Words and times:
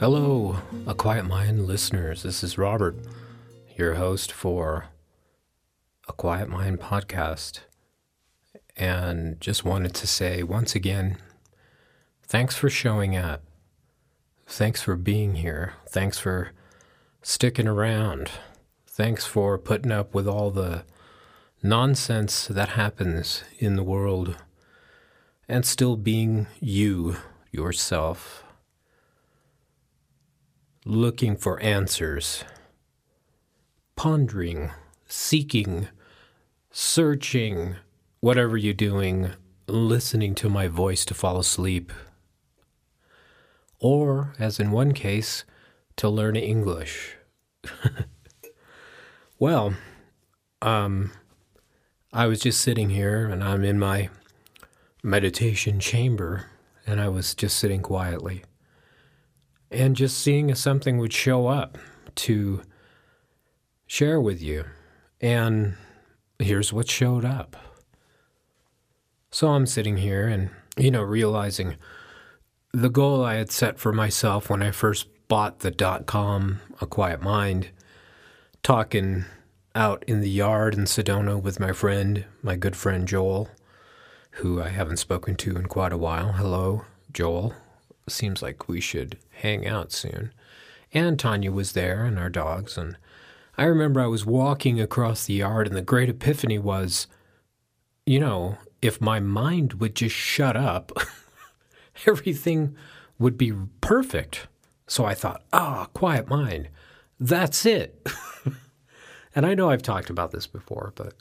Hello, 0.00 0.56
A 0.86 0.94
Quiet 0.94 1.26
Mind 1.26 1.66
listeners. 1.66 2.22
This 2.22 2.42
is 2.42 2.56
Robert, 2.56 2.96
your 3.76 3.96
host 3.96 4.32
for 4.32 4.86
A 6.08 6.14
Quiet 6.14 6.48
Mind 6.48 6.80
podcast. 6.80 7.60
And 8.78 9.38
just 9.42 9.62
wanted 9.62 9.92
to 9.92 10.06
say 10.06 10.42
once 10.42 10.74
again, 10.74 11.18
thanks 12.22 12.56
for 12.56 12.70
showing 12.70 13.14
up. 13.14 13.42
Thanks 14.46 14.80
for 14.80 14.96
being 14.96 15.34
here. 15.34 15.74
Thanks 15.86 16.18
for 16.18 16.52
sticking 17.20 17.68
around. 17.68 18.30
Thanks 18.86 19.26
for 19.26 19.58
putting 19.58 19.92
up 19.92 20.14
with 20.14 20.26
all 20.26 20.50
the 20.50 20.84
nonsense 21.62 22.46
that 22.46 22.70
happens 22.70 23.44
in 23.58 23.76
the 23.76 23.82
world 23.82 24.36
and 25.46 25.66
still 25.66 25.98
being 25.98 26.46
you, 26.58 27.18
yourself 27.52 28.44
looking 30.84 31.36
for 31.36 31.60
answers, 31.60 32.44
pondering, 33.96 34.70
seeking, 35.06 35.88
searching, 36.70 37.76
whatever 38.20 38.56
you're 38.56 38.72
doing, 38.72 39.30
listening 39.66 40.34
to 40.34 40.48
my 40.48 40.68
voice 40.68 41.04
to 41.04 41.14
fall 41.14 41.38
asleep. 41.38 41.92
Or, 43.78 44.34
as 44.38 44.58
in 44.58 44.70
one 44.70 44.92
case, 44.92 45.44
to 45.96 46.08
learn 46.08 46.36
English. 46.36 47.16
well, 49.38 49.74
um, 50.62 51.12
I 52.12 52.26
was 52.26 52.40
just 52.40 52.60
sitting 52.60 52.90
here 52.90 53.26
and 53.26 53.44
I'm 53.44 53.64
in 53.64 53.78
my 53.78 54.08
meditation 55.02 55.78
chamber 55.78 56.46
and 56.86 57.00
I 57.00 57.08
was 57.08 57.34
just 57.34 57.58
sitting 57.58 57.82
quietly 57.82 58.44
and 59.70 59.96
just 59.96 60.18
seeing 60.18 60.50
if 60.50 60.58
something 60.58 60.98
would 60.98 61.12
show 61.12 61.46
up 61.46 61.78
to 62.16 62.62
share 63.86 64.20
with 64.20 64.42
you. 64.42 64.64
And 65.20 65.74
here's 66.38 66.72
what 66.72 66.88
showed 66.90 67.24
up. 67.24 67.56
So 69.30 69.48
I'm 69.48 69.66
sitting 69.66 69.98
here 69.98 70.26
and, 70.26 70.50
you 70.76 70.90
know, 70.90 71.02
realizing 71.02 71.76
the 72.72 72.90
goal 72.90 73.24
I 73.24 73.34
had 73.34 73.50
set 73.50 73.78
for 73.78 73.92
myself 73.92 74.50
when 74.50 74.62
I 74.62 74.70
first 74.70 75.06
bought 75.28 75.60
the 75.60 75.70
dot 75.70 76.06
com, 76.06 76.60
A 76.80 76.86
Quiet 76.86 77.22
Mind, 77.22 77.68
talking 78.62 79.24
out 79.74 80.02
in 80.08 80.20
the 80.20 80.30
yard 80.30 80.74
in 80.74 80.84
Sedona 80.84 81.40
with 81.40 81.60
my 81.60 81.72
friend, 81.72 82.24
my 82.42 82.56
good 82.56 82.74
friend 82.74 83.06
Joel, 83.06 83.48
who 84.32 84.60
I 84.60 84.68
haven't 84.68 84.96
spoken 84.96 85.36
to 85.36 85.56
in 85.56 85.66
quite 85.66 85.92
a 85.92 85.96
while. 85.96 86.32
Hello, 86.32 86.84
Joel 87.12 87.54
seems 88.10 88.42
like 88.42 88.68
we 88.68 88.80
should 88.80 89.18
hang 89.30 89.66
out 89.66 89.92
soon. 89.92 90.32
And 90.92 91.18
Tanya 91.18 91.52
was 91.52 91.72
there 91.72 92.04
and 92.04 92.18
our 92.18 92.30
dogs. 92.30 92.76
And 92.76 92.96
I 93.56 93.64
remember 93.64 94.00
I 94.00 94.06
was 94.06 94.26
walking 94.26 94.80
across 94.80 95.24
the 95.24 95.34
yard, 95.34 95.66
and 95.66 95.76
the 95.76 95.82
great 95.82 96.08
epiphany 96.08 96.58
was 96.58 97.06
you 98.06 98.18
know, 98.18 98.56
if 98.82 99.00
my 99.00 99.20
mind 99.20 99.74
would 99.74 99.94
just 99.94 100.16
shut 100.16 100.56
up, 100.56 100.92
everything 102.06 102.74
would 103.18 103.36
be 103.38 103.52
perfect. 103.80 104.48
So 104.86 105.04
I 105.04 105.14
thought, 105.14 105.42
ah, 105.52 105.84
oh, 105.84 105.90
quiet 105.92 106.28
mind. 106.28 106.68
That's 107.18 107.64
it. 107.66 108.08
and 109.34 109.46
I 109.46 109.54
know 109.54 109.70
I've 109.70 109.82
talked 109.82 110.10
about 110.10 110.32
this 110.32 110.46
before, 110.46 110.92
but 110.96 111.14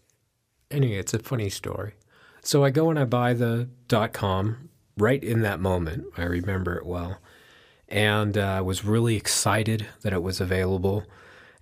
anyway, 0.72 0.96
it's 0.96 1.14
a 1.14 1.20
funny 1.20 1.50
story. 1.50 1.94
So 2.42 2.64
I 2.64 2.70
go 2.70 2.90
and 2.90 2.98
I 2.98 3.06
buy 3.06 3.34
the 3.34 3.70
dot 3.88 4.14
com 4.14 4.69
right 5.00 5.24
in 5.24 5.42
that 5.42 5.60
moment. 5.60 6.06
I 6.18 6.24
remember 6.24 6.76
it 6.76 6.86
well. 6.86 7.20
And 7.88 8.38
uh, 8.38 8.42
I 8.42 8.58
uh, 8.60 8.64
was 8.64 8.86
really 8.86 9.16
excited 9.16 9.88
that 10.02 10.14
it 10.14 10.22
was 10.22 10.40
available. 10.40 11.06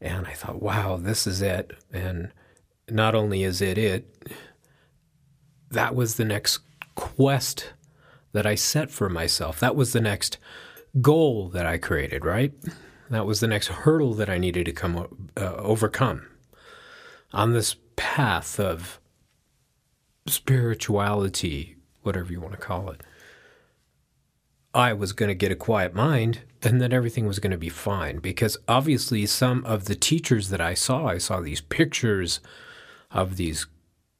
And 0.02 0.28
I 0.28 0.34
thought, 0.34 0.62
wow, 0.62 0.98
this 0.98 1.26
is 1.26 1.42
it. 1.42 1.72
And 1.92 2.32
not 2.90 3.16
only 3.16 3.44
is 3.44 3.62
it 3.62 3.78
it, 3.78 4.28
that 5.72 5.96
was 5.96 6.16
the 6.16 6.26
next 6.26 6.60
quest 6.96 7.74
that 8.34 8.46
I 8.46 8.56
set 8.56 8.92
for 8.92 9.10
myself. 9.10 9.60
That 9.60 9.76
was 9.76 9.94
the 9.94 10.02
next 10.02 10.38
goal 11.02 11.50
that 11.50 11.66
I 11.66 11.78
created, 11.78 12.26
right? 12.26 12.54
That 13.10 13.26
was 13.26 13.40
the 13.40 13.48
next 13.48 13.68
hurdle 13.68 14.14
that 14.16 14.30
I 14.30 14.38
needed 14.38 14.66
to 14.66 14.74
come 14.74 15.30
uh, 15.38 15.54
overcome 15.56 16.28
on 17.34 17.54
this 17.54 17.76
path 17.96 18.60
of 18.60 19.00
spirituality, 20.28 21.78
whatever 22.02 22.32
you 22.32 22.42
want 22.42 22.54
to 22.54 22.60
call 22.60 22.90
it. 22.92 23.02
I 24.78 24.94
was 24.94 25.12
going 25.12 25.30
to 25.30 25.34
get 25.34 25.52
a 25.52 25.56
quiet 25.56 25.96
mind 25.96 26.42
and 26.62 26.80
then 26.80 26.94
everything 26.94 27.26
was 27.26 27.40
going 27.40 27.50
to 27.50 27.58
be 27.58 27.68
fine. 27.68 28.20
Because 28.20 28.58
obviously, 28.68 29.26
some 29.26 29.66
of 29.66 29.86
the 29.86 29.96
teachers 29.96 30.50
that 30.50 30.62
I 30.62 30.76
saw, 30.76 31.08
I 31.08 31.18
saw 31.18 31.42
these 31.42 31.62
pictures 31.62 32.42
of 33.10 33.38
these 33.38 33.66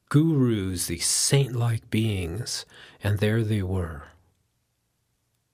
gurus, 0.10 0.88
these 0.88 1.06
saint 1.06 1.56
like 1.56 1.92
beings, 1.92 2.66
and 3.04 3.20
there 3.20 3.44
they 3.44 3.62
were 3.62 4.06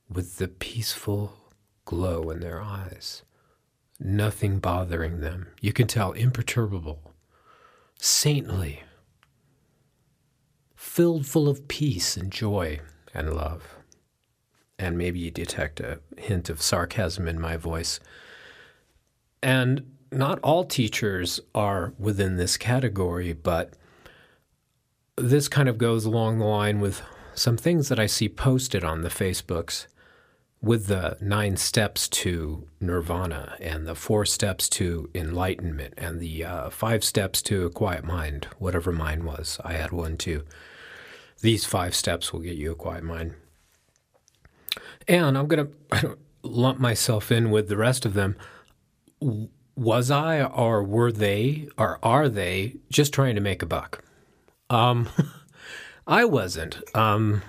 with 0.09 0.37
the 0.37 0.47
peaceful 0.47 1.33
glow 1.83 2.29
in 2.29 2.39
their 2.39 2.61
eyes, 2.61 3.23
nothing 3.99 4.59
bothering 4.59 5.19
them. 5.19 5.47
You 5.59 5.73
can 5.73 5.87
tell 5.87 6.13
imperturbable, 6.13 7.11
saintly, 7.99 8.83
filled 10.77 11.25
full 11.25 11.49
of 11.49 11.67
peace 11.67 12.15
and 12.15 12.31
joy 12.31 12.79
and 13.13 13.33
love 13.33 13.82
and 14.79 14.97
maybe 14.97 15.19
you 15.19 15.31
detect 15.31 15.79
a 15.79 15.99
hint 16.17 16.49
of 16.49 16.61
sarcasm 16.61 17.27
in 17.27 17.39
my 17.39 17.57
voice. 17.57 17.99
And 19.41 19.91
not 20.11 20.39
all 20.39 20.63
teachers 20.63 21.39
are 21.53 21.93
within 21.97 22.37
this 22.37 22.57
category, 22.57 23.33
but 23.33 23.73
this 25.17 25.47
kind 25.47 25.69
of 25.69 25.77
goes 25.77 26.05
along 26.05 26.39
the 26.39 26.45
line 26.45 26.79
with 26.79 27.01
some 27.35 27.57
things 27.57 27.89
that 27.89 27.99
I 27.99 28.05
see 28.05 28.29
posted 28.29 28.83
on 28.83 29.01
the 29.01 29.09
Facebooks 29.09 29.87
with 30.61 30.87
the 30.87 31.17
nine 31.19 31.57
steps 31.57 32.07
to 32.07 32.65
nirvana 32.79 33.57
and 33.59 33.85
the 33.85 33.95
four 33.95 34.25
steps 34.25 34.69
to 34.69 35.09
enlightenment 35.13 35.93
and 35.97 36.21
the 36.21 36.45
uh, 36.45 36.69
five 36.69 37.03
steps 37.03 37.41
to 37.41 37.65
a 37.65 37.69
quiet 37.69 38.05
mind, 38.05 38.47
whatever 38.59 38.91
mine 38.91 39.25
was. 39.25 39.59
I 39.63 39.73
had 39.73 39.91
one 39.91 40.15
too. 40.15 40.45
These 41.41 41.65
five 41.65 41.93
steps 41.93 42.31
will 42.31 42.39
get 42.39 42.55
you 42.55 42.71
a 42.71 42.75
quiet 42.75 43.03
mind. 43.03 43.33
And 45.07 45.37
I'm 45.37 45.47
going 45.47 45.67
to 45.91 46.17
lump 46.43 46.79
myself 46.79 47.31
in 47.31 47.51
with 47.51 47.69
the 47.69 47.77
rest 47.77 48.05
of 48.05 48.13
them. 48.13 48.35
Was 49.75 50.11
I 50.11 50.43
or 50.43 50.83
were 50.83 51.11
they 51.11 51.67
or 51.77 51.99
are 52.03 52.29
they 52.29 52.75
just 52.89 53.13
trying 53.13 53.35
to 53.35 53.41
make 53.41 53.61
a 53.63 53.65
buck? 53.65 54.03
Um, 54.69 55.09
I 56.07 56.25
wasn't. 56.25 56.81
Um, 56.95 57.41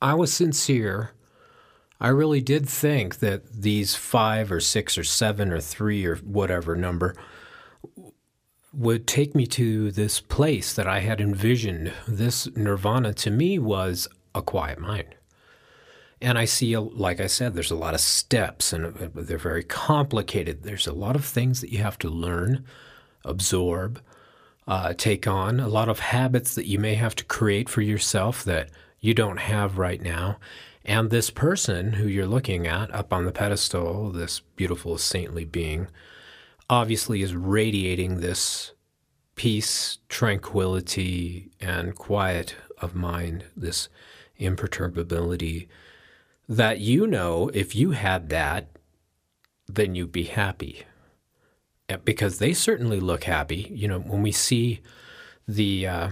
I 0.00 0.14
was 0.14 0.32
sincere. 0.32 1.10
I 2.00 2.08
really 2.08 2.40
did 2.40 2.68
think 2.68 3.18
that 3.20 3.62
these 3.62 3.94
five 3.94 4.52
or 4.52 4.60
six 4.60 4.98
or 4.98 5.04
seven 5.04 5.52
or 5.52 5.60
three 5.60 6.04
or 6.04 6.16
whatever 6.16 6.76
number 6.76 7.14
would 8.72 9.06
take 9.06 9.34
me 9.34 9.46
to 9.46 9.90
this 9.90 10.20
place 10.20 10.74
that 10.74 10.86
I 10.86 11.00
had 11.00 11.20
envisioned. 11.20 11.92
This 12.06 12.48
nirvana 12.56 13.14
to 13.14 13.30
me 13.30 13.58
was 13.58 14.08
a 14.34 14.42
quiet 14.42 14.78
mind. 14.78 15.14
And 16.20 16.38
I 16.38 16.44
see, 16.44 16.76
like 16.76 17.20
I 17.20 17.26
said, 17.26 17.54
there's 17.54 17.70
a 17.70 17.76
lot 17.76 17.94
of 17.94 18.00
steps 18.00 18.72
and 18.72 18.86
uh, 18.86 19.08
they're 19.14 19.38
very 19.38 19.64
complicated. 19.64 20.62
There's 20.62 20.86
a 20.86 20.92
lot 20.92 21.16
of 21.16 21.24
things 21.24 21.60
that 21.60 21.70
you 21.70 21.78
have 21.78 21.98
to 21.98 22.08
learn, 22.08 22.64
absorb, 23.24 24.00
uh, 24.66 24.94
take 24.94 25.26
on, 25.26 25.60
a 25.60 25.68
lot 25.68 25.88
of 25.88 25.98
habits 25.98 26.54
that 26.54 26.66
you 26.66 26.78
may 26.78 26.94
have 26.94 27.14
to 27.16 27.24
create 27.24 27.68
for 27.68 27.82
yourself 27.82 28.44
that 28.44 28.70
you 29.00 29.12
don't 29.12 29.38
have 29.38 29.76
right 29.78 30.00
now. 30.00 30.38
And 30.84 31.10
this 31.10 31.30
person 31.30 31.94
who 31.94 32.06
you're 32.06 32.26
looking 32.26 32.66
at 32.66 32.94
up 32.94 33.12
on 33.12 33.24
the 33.24 33.32
pedestal, 33.32 34.10
this 34.10 34.40
beautiful 34.40 34.98
saintly 34.98 35.44
being, 35.44 35.88
obviously 36.70 37.22
is 37.22 37.34
radiating 37.34 38.20
this 38.20 38.72
peace, 39.34 39.98
tranquility, 40.08 41.50
and 41.60 41.94
quiet 41.94 42.54
of 42.78 42.94
mind, 42.94 43.44
this 43.56 43.88
imperturbability 44.36 45.68
that 46.48 46.80
you 46.80 47.06
know 47.06 47.50
if 47.54 47.74
you 47.74 47.92
had 47.92 48.28
that, 48.30 48.68
then 49.66 49.94
you'd 49.94 50.12
be 50.12 50.24
happy. 50.24 50.84
Because 52.04 52.38
they 52.38 52.54
certainly 52.54 53.00
look 53.00 53.24
happy. 53.24 53.70
You 53.74 53.88
know, 53.88 53.98
when 53.98 54.22
we 54.22 54.32
see 54.32 54.80
the 55.46 55.86
uh, 55.86 56.08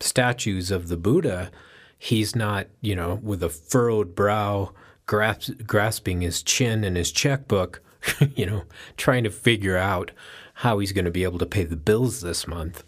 statues 0.00 0.70
of 0.70 0.88
the 0.88 0.96
Buddha, 0.96 1.50
he's 1.98 2.34
not, 2.34 2.68
you 2.80 2.94
know, 2.94 3.20
with 3.22 3.42
a 3.42 3.48
furrowed 3.48 4.14
brow, 4.14 4.72
grasp, 5.04 5.52
grasping 5.66 6.22
his 6.22 6.42
chin 6.42 6.84
and 6.84 6.96
his 6.96 7.12
checkbook, 7.12 7.82
you 8.34 8.46
know, 8.46 8.64
trying 8.96 9.24
to 9.24 9.30
figure 9.30 9.76
out 9.76 10.12
how 10.54 10.78
he's 10.78 10.92
going 10.92 11.04
to 11.04 11.10
be 11.10 11.24
able 11.24 11.38
to 11.38 11.46
pay 11.46 11.64
the 11.64 11.76
bills 11.76 12.20
this 12.20 12.46
month. 12.46 12.82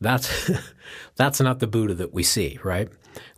That's 0.00 0.50
that's 1.16 1.40
not 1.40 1.58
the 1.60 1.66
Buddha 1.66 1.94
that 1.94 2.12
we 2.12 2.22
see, 2.22 2.58
right? 2.62 2.88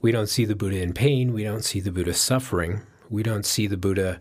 We 0.01 0.13
don't 0.13 0.29
see 0.29 0.45
the 0.45 0.57
Buddha 0.57 0.81
in 0.81 0.93
pain. 0.93 1.33
We 1.33 1.45
don't 1.45 1.65
see 1.65 1.81
the 1.81 1.93
Buddha 1.93 2.15
suffering. 2.15 2.83
We 3.09 3.23
don't 3.23 3.47
see 3.47 3.67
the 3.67 3.77
Buddha 3.77 4.21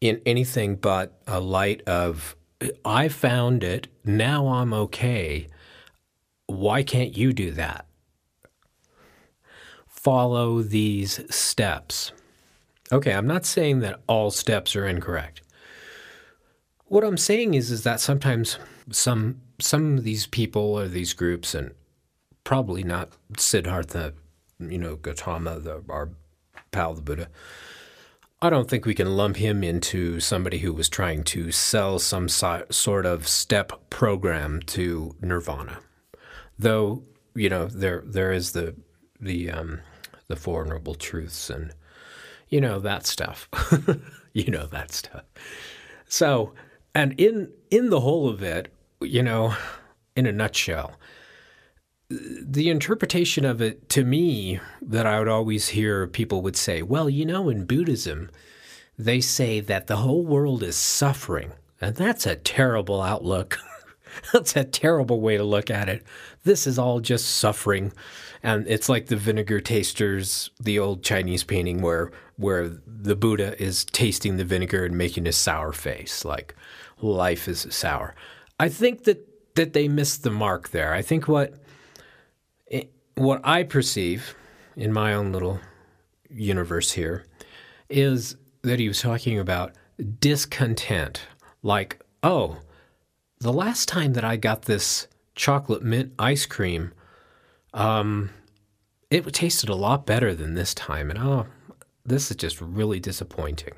in 0.00 0.20
anything 0.26 0.76
but 0.76 1.18
a 1.26 1.40
light 1.40 1.82
of, 1.86 2.36
I 2.84 3.08
found 3.08 3.64
it, 3.64 3.88
now 4.04 4.48
I'm 4.48 4.74
okay. 4.74 5.48
Why 6.46 6.82
can't 6.82 7.16
you 7.16 7.32
do 7.32 7.52
that? 7.52 7.86
Follow 9.86 10.62
these 10.62 11.20
steps. 11.34 12.12
Okay, 12.92 13.12
I'm 13.12 13.26
not 13.26 13.46
saying 13.46 13.80
that 13.80 14.00
all 14.06 14.30
steps 14.30 14.76
are 14.76 14.86
incorrect. 14.86 15.40
What 16.86 17.02
I'm 17.02 17.16
saying 17.16 17.54
is, 17.54 17.70
is 17.70 17.82
that 17.84 18.00
sometimes 18.00 18.58
some 18.90 19.40
some 19.60 19.96
of 19.96 20.04
these 20.04 20.26
people 20.26 20.74
or 20.74 20.86
these 20.86 21.14
groups, 21.14 21.54
and 21.54 21.72
probably 22.42 22.82
not 22.82 23.10
Siddhartha, 23.38 24.12
you 24.70 24.78
know, 24.78 24.96
Gautama, 24.96 25.58
the, 25.58 25.82
our 25.88 26.10
pal, 26.70 26.94
the 26.94 27.02
Buddha. 27.02 27.28
I 28.42 28.50
don't 28.50 28.68
think 28.68 28.84
we 28.84 28.94
can 28.94 29.16
lump 29.16 29.36
him 29.36 29.64
into 29.64 30.20
somebody 30.20 30.58
who 30.58 30.72
was 30.72 30.88
trying 30.88 31.24
to 31.24 31.50
sell 31.50 31.98
some 31.98 32.28
so, 32.28 32.64
sort 32.70 33.06
of 33.06 33.26
step 33.26 33.72
program 33.88 34.60
to 34.66 35.14
nirvana, 35.22 35.78
though 36.58 37.04
you 37.34 37.48
know 37.48 37.66
there 37.66 38.02
there 38.04 38.32
is 38.32 38.52
the 38.52 38.74
the 39.18 39.50
um, 39.50 39.80
the 40.28 40.36
four 40.36 40.64
noble 40.66 40.94
truths 40.94 41.48
and 41.48 41.72
you 42.48 42.60
know 42.60 42.78
that 42.80 43.06
stuff, 43.06 43.48
you 44.34 44.50
know 44.50 44.66
that 44.66 44.92
stuff. 44.92 45.24
So 46.06 46.52
and 46.94 47.18
in 47.18 47.50
in 47.70 47.90
the 47.90 48.00
whole 48.00 48.28
of 48.28 48.42
it, 48.42 48.72
you 49.00 49.22
know, 49.22 49.54
in 50.16 50.26
a 50.26 50.32
nutshell, 50.32 50.98
the 52.10 52.68
interpretation 52.68 53.44
of 53.44 53.60
it 53.62 53.88
to 53.90 54.04
me 54.04 54.60
that 54.82 55.06
I 55.06 55.18
would 55.18 55.28
always 55.28 55.68
hear 55.68 56.06
people 56.06 56.42
would 56.42 56.56
say, 56.56 56.82
well, 56.82 57.08
you 57.08 57.24
know, 57.24 57.48
in 57.48 57.64
Buddhism, 57.64 58.30
they 58.98 59.20
say 59.20 59.60
that 59.60 59.86
the 59.86 59.96
whole 59.96 60.24
world 60.24 60.62
is 60.62 60.76
suffering. 60.76 61.52
And 61.80 61.96
that's 61.96 62.26
a 62.26 62.36
terrible 62.36 63.02
outlook. 63.02 63.58
that's 64.32 64.54
a 64.54 64.64
terrible 64.64 65.20
way 65.20 65.36
to 65.36 65.44
look 65.44 65.70
at 65.70 65.88
it. 65.88 66.04
This 66.44 66.66
is 66.66 66.78
all 66.78 67.00
just 67.00 67.36
suffering. 67.36 67.92
And 68.42 68.66
it's 68.68 68.88
like 68.88 69.06
the 69.06 69.16
vinegar 69.16 69.60
tasters, 69.60 70.50
the 70.60 70.78
old 70.78 71.02
Chinese 71.02 71.44
painting 71.44 71.80
where 71.80 72.10
where 72.36 72.68
the 72.68 73.14
Buddha 73.14 73.60
is 73.62 73.84
tasting 73.84 74.36
the 74.36 74.44
vinegar 74.44 74.84
and 74.84 74.98
making 74.98 75.26
a 75.28 75.32
sour 75.32 75.72
face, 75.72 76.24
like 76.24 76.54
life 77.00 77.46
is 77.46 77.66
sour. 77.70 78.14
I 78.58 78.68
think 78.68 79.04
that 79.04 79.26
that 79.54 79.72
they 79.72 79.88
missed 79.88 80.24
the 80.24 80.30
mark 80.30 80.70
there. 80.70 80.92
I 80.92 81.00
think 81.00 81.28
what 81.28 81.54
what 83.14 83.40
I 83.44 83.62
perceive 83.62 84.34
in 84.76 84.92
my 84.92 85.14
own 85.14 85.32
little 85.32 85.60
universe 86.28 86.92
here 86.92 87.26
is 87.88 88.36
that 88.62 88.80
he 88.80 88.88
was 88.88 89.00
talking 89.00 89.38
about 89.38 89.72
discontent. 90.20 91.22
Like, 91.62 92.00
oh, 92.22 92.58
the 93.38 93.52
last 93.52 93.88
time 93.88 94.14
that 94.14 94.24
I 94.24 94.36
got 94.36 94.62
this 94.62 95.06
chocolate 95.34 95.82
mint 95.82 96.12
ice 96.18 96.46
cream, 96.46 96.92
um, 97.72 98.30
it 99.10 99.24
tasted 99.32 99.68
a 99.68 99.74
lot 99.74 100.06
better 100.06 100.34
than 100.34 100.54
this 100.54 100.74
time. 100.74 101.10
And 101.10 101.18
oh, 101.18 101.46
this 102.04 102.30
is 102.30 102.36
just 102.36 102.60
really 102.60 103.00
disappointing. 103.00 103.74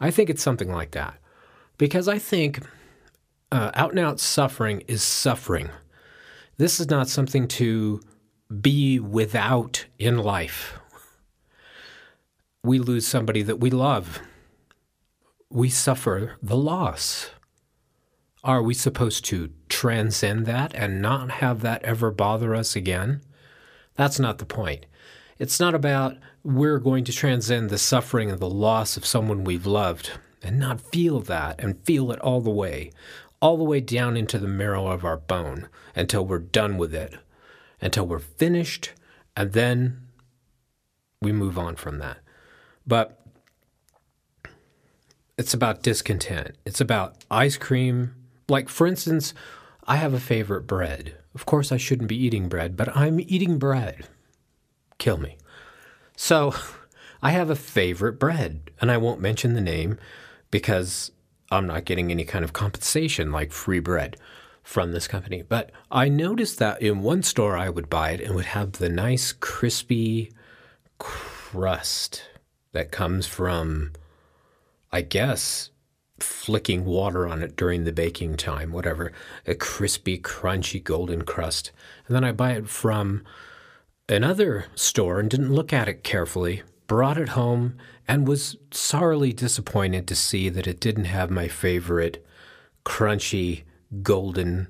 I 0.00 0.10
think 0.10 0.28
it's 0.28 0.42
something 0.42 0.70
like 0.70 0.90
that. 0.92 1.18
Because 1.78 2.08
I 2.08 2.18
think 2.18 2.60
uh, 3.52 3.70
out 3.74 3.90
and 3.90 3.98
out 3.98 4.18
suffering 4.18 4.82
is 4.88 5.02
suffering. 5.02 5.70
This 6.58 6.80
is 6.80 6.88
not 6.88 7.08
something 7.08 7.48
to 7.48 8.00
be 8.60 8.98
without 8.98 9.86
in 9.98 10.18
life. 10.18 10.78
We 12.62 12.78
lose 12.78 13.06
somebody 13.06 13.42
that 13.42 13.60
we 13.60 13.70
love. 13.70 14.20
We 15.50 15.68
suffer 15.68 16.36
the 16.42 16.56
loss. 16.56 17.30
Are 18.42 18.62
we 18.62 18.74
supposed 18.74 19.24
to 19.26 19.50
transcend 19.68 20.46
that 20.46 20.74
and 20.74 21.02
not 21.02 21.30
have 21.30 21.60
that 21.60 21.82
ever 21.82 22.10
bother 22.10 22.54
us 22.54 22.74
again? 22.74 23.20
That's 23.94 24.18
not 24.18 24.38
the 24.38 24.46
point. 24.46 24.86
It's 25.38 25.60
not 25.60 25.74
about 25.74 26.16
we're 26.42 26.78
going 26.78 27.04
to 27.04 27.12
transcend 27.12 27.68
the 27.68 27.78
suffering 27.78 28.30
and 28.30 28.40
the 28.40 28.48
loss 28.48 28.96
of 28.96 29.04
someone 29.04 29.44
we've 29.44 29.66
loved 29.66 30.12
and 30.42 30.58
not 30.58 30.80
feel 30.80 31.20
that 31.20 31.60
and 31.60 31.84
feel 31.84 32.10
it 32.12 32.20
all 32.20 32.40
the 32.40 32.50
way, 32.50 32.92
all 33.40 33.56
the 33.56 33.64
way 33.64 33.80
down 33.80 34.16
into 34.16 34.38
the 34.38 34.48
marrow 34.48 34.88
of 34.88 35.04
our 35.04 35.16
bone 35.16 35.68
until 35.94 36.24
we're 36.24 36.38
done 36.38 36.78
with 36.78 36.94
it, 36.94 37.14
until 37.80 38.06
we're 38.06 38.18
finished, 38.18 38.92
and 39.36 39.52
then 39.52 40.06
we 41.20 41.32
move 41.32 41.58
on 41.58 41.76
from 41.76 41.98
that. 41.98 42.18
But 42.86 43.20
it's 45.38 45.54
about 45.54 45.82
discontent. 45.82 46.56
It's 46.64 46.80
about 46.80 47.24
ice 47.30 47.56
cream. 47.56 48.14
Like, 48.48 48.68
for 48.68 48.86
instance, 48.86 49.34
I 49.86 49.96
have 49.96 50.14
a 50.14 50.20
favorite 50.20 50.66
bread. 50.66 51.16
Of 51.34 51.44
course, 51.44 51.70
I 51.70 51.76
shouldn't 51.76 52.08
be 52.08 52.16
eating 52.16 52.48
bread, 52.48 52.76
but 52.76 52.96
I'm 52.96 53.20
eating 53.20 53.58
bread. 53.58 54.06
Kill 54.98 55.18
me. 55.18 55.36
So, 56.16 56.54
I 57.22 57.30
have 57.30 57.50
a 57.50 57.56
favorite 57.56 58.18
bread, 58.18 58.70
and 58.80 58.90
I 58.90 58.96
won't 58.96 59.20
mention 59.20 59.54
the 59.54 59.60
name 59.60 59.98
because 60.50 61.10
I'm 61.50 61.66
not 61.66 61.84
getting 61.84 62.10
any 62.10 62.24
kind 62.24 62.44
of 62.44 62.52
compensation 62.52 63.32
like 63.32 63.52
free 63.52 63.80
bread 63.80 64.16
from 64.62 64.92
this 64.92 65.06
company. 65.06 65.42
But 65.42 65.70
I 65.90 66.08
noticed 66.08 66.58
that 66.58 66.82
in 66.82 67.00
one 67.00 67.22
store 67.22 67.56
I 67.56 67.68
would 67.68 67.88
buy 67.88 68.10
it 68.10 68.20
and 68.20 68.34
would 68.34 68.46
have 68.46 68.72
the 68.72 68.88
nice 68.88 69.32
crispy 69.32 70.32
crust 70.98 72.22
that 72.72 72.90
comes 72.90 73.26
from, 73.26 73.92
I 74.90 75.02
guess, 75.02 75.70
flicking 76.18 76.84
water 76.84 77.28
on 77.28 77.42
it 77.42 77.56
during 77.56 77.84
the 77.84 77.92
baking 77.92 78.36
time, 78.36 78.72
whatever, 78.72 79.12
a 79.46 79.54
crispy, 79.54 80.18
crunchy 80.18 80.82
golden 80.82 81.22
crust. 81.22 81.70
And 82.06 82.16
then 82.16 82.24
I 82.24 82.32
buy 82.32 82.52
it 82.52 82.68
from 82.68 83.22
another 84.08 84.66
store 84.74 85.20
and 85.20 85.30
didn't 85.30 85.54
look 85.54 85.72
at 85.72 85.88
it 85.88 86.02
carefully, 86.02 86.62
brought 86.86 87.18
it 87.18 87.30
home, 87.30 87.76
and 88.08 88.28
was 88.28 88.56
sorely 88.70 89.32
disappointed 89.32 90.06
to 90.06 90.14
see 90.14 90.48
that 90.48 90.66
it 90.66 90.80
didn't 90.80 91.06
have 91.06 91.30
my 91.30 91.48
favorite 91.48 92.24
crunchy 92.84 93.64
golden 94.02 94.68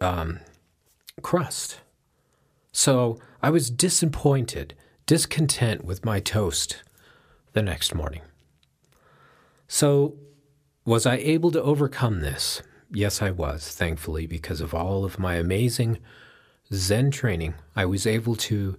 um, 0.00 0.40
crust. 1.22 1.80
So 2.72 3.18
I 3.42 3.50
was 3.50 3.70
disappointed, 3.70 4.74
discontent 5.06 5.84
with 5.84 6.04
my 6.04 6.20
toast 6.20 6.82
the 7.52 7.62
next 7.62 7.94
morning. 7.94 8.22
So, 9.68 10.14
was 10.84 11.06
I 11.06 11.16
able 11.16 11.50
to 11.50 11.62
overcome 11.62 12.20
this? 12.20 12.62
Yes, 12.92 13.20
I 13.20 13.32
was, 13.32 13.74
thankfully, 13.74 14.26
because 14.26 14.60
of 14.60 14.72
all 14.72 15.04
of 15.04 15.18
my 15.18 15.34
amazing 15.34 15.98
Zen 16.72 17.10
training. 17.10 17.54
I 17.74 17.84
was 17.86 18.06
able 18.06 18.36
to 18.36 18.76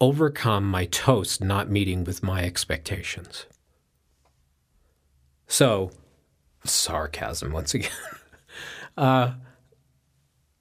overcome 0.00 0.64
my 0.68 0.84
toast 0.86 1.42
not 1.42 1.70
meeting 1.70 2.04
with 2.04 2.22
my 2.22 2.42
expectations. 2.42 3.46
So, 5.46 5.90
sarcasm 6.64 7.52
once 7.52 7.74
again. 7.74 7.90
uh, 8.96 9.34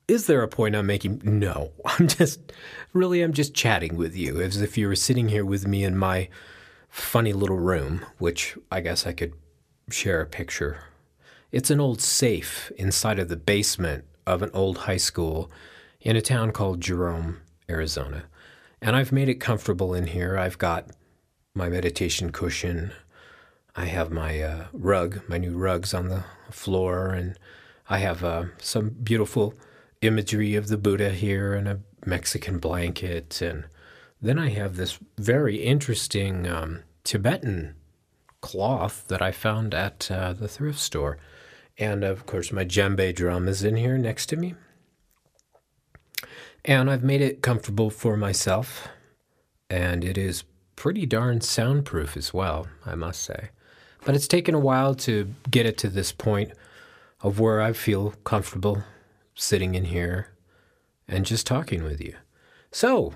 is 0.07 0.27
there 0.27 0.43
a 0.43 0.47
point 0.47 0.75
I'm 0.75 0.85
making? 0.85 1.21
No. 1.23 1.71
I'm 1.85 2.07
just, 2.07 2.53
really, 2.93 3.21
I'm 3.21 3.33
just 3.33 3.53
chatting 3.53 3.97
with 3.97 4.15
you 4.15 4.39
as 4.39 4.61
if 4.61 4.77
you 4.77 4.87
were 4.87 4.95
sitting 4.95 5.29
here 5.29 5.45
with 5.45 5.67
me 5.67 5.83
in 5.83 5.97
my 5.97 6.29
funny 6.89 7.33
little 7.33 7.59
room, 7.59 8.05
which 8.19 8.57
I 8.71 8.81
guess 8.81 9.05
I 9.05 9.13
could 9.13 9.33
share 9.89 10.21
a 10.21 10.25
picture. 10.25 10.83
It's 11.51 11.69
an 11.69 11.79
old 11.79 12.01
safe 12.01 12.71
inside 12.77 13.19
of 13.19 13.27
the 13.27 13.35
basement 13.35 14.05
of 14.25 14.41
an 14.41 14.51
old 14.53 14.79
high 14.79 14.97
school 14.97 15.51
in 16.01 16.15
a 16.15 16.21
town 16.21 16.51
called 16.51 16.81
Jerome, 16.81 17.41
Arizona. 17.69 18.25
And 18.85 18.95
I've 18.95 19.11
made 19.11 19.29
it 19.29 19.39
comfortable 19.39 19.95
in 19.95 20.05
here. 20.05 20.37
I've 20.37 20.59
got 20.59 20.91
my 21.55 21.69
meditation 21.69 22.31
cushion. 22.31 22.91
I 23.75 23.85
have 23.85 24.11
my 24.11 24.39
uh, 24.39 24.65
rug, 24.73 25.21
my 25.27 25.39
new 25.39 25.57
rugs 25.57 25.91
on 25.91 26.09
the 26.09 26.23
floor, 26.51 27.07
and 27.09 27.35
I 27.89 27.97
have 27.97 28.23
uh, 28.23 28.43
some 28.59 28.89
beautiful 28.89 29.55
imagery 30.03 30.53
of 30.53 30.67
the 30.67 30.77
Buddha 30.77 31.09
here 31.09 31.55
and 31.55 31.67
a 31.67 31.79
Mexican 32.05 32.59
blanket. 32.59 33.41
And 33.41 33.65
then 34.21 34.37
I 34.37 34.49
have 34.49 34.75
this 34.75 34.99
very 35.17 35.55
interesting 35.55 36.47
um, 36.47 36.83
Tibetan 37.03 37.73
cloth 38.41 39.07
that 39.07 39.19
I 39.19 39.31
found 39.31 39.73
at 39.73 40.11
uh, 40.11 40.33
the 40.33 40.47
thrift 40.47 40.77
store. 40.77 41.17
And 41.79 42.03
of 42.03 42.27
course, 42.27 42.51
my 42.51 42.65
djembe 42.65 43.15
drum 43.15 43.47
is 43.47 43.63
in 43.63 43.77
here 43.77 43.97
next 43.97 44.27
to 44.27 44.35
me. 44.35 44.53
And 46.67 46.89
I've 46.89 47.03
made 47.03 47.21
it 47.21 47.43
comfortable 47.43 47.91
for 47.91 48.17
myself, 48.17 48.87
and 49.69 50.03
it 50.03 50.17
is 50.17 50.43
pretty 50.75 51.05
darn 51.05 51.41
soundproof 51.41 52.17
as 52.17 52.33
well, 52.33 52.67
I 52.83 52.95
must 52.95 53.21
say. 53.21 53.49
But 54.03 54.15
it's 54.15 54.27
taken 54.27 54.55
a 54.55 54.59
while 54.59 54.95
to 54.95 55.31
get 55.51 55.67
it 55.67 55.77
to 55.79 55.89
this 55.89 56.11
point 56.11 56.53
of 57.21 57.39
where 57.39 57.61
I 57.61 57.71
feel 57.71 58.15
comfortable 58.23 58.83
sitting 59.35 59.75
in 59.75 59.85
here 59.85 60.29
and 61.07 61.23
just 61.23 61.45
talking 61.45 61.83
with 61.83 62.01
you. 62.01 62.15
So, 62.71 63.13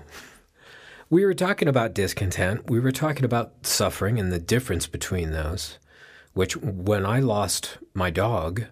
we 1.08 1.24
were 1.24 1.34
talking 1.34 1.66
about 1.66 1.92
discontent. 1.92 2.70
We 2.70 2.78
were 2.78 2.92
talking 2.92 3.24
about 3.24 3.66
suffering 3.66 4.20
and 4.20 4.30
the 4.32 4.38
difference 4.38 4.86
between 4.86 5.32
those. 5.32 5.78
which 6.32 6.56
when 6.56 7.04
I 7.04 7.20
lost 7.20 7.78
my 7.94 8.10
dog, 8.10 8.66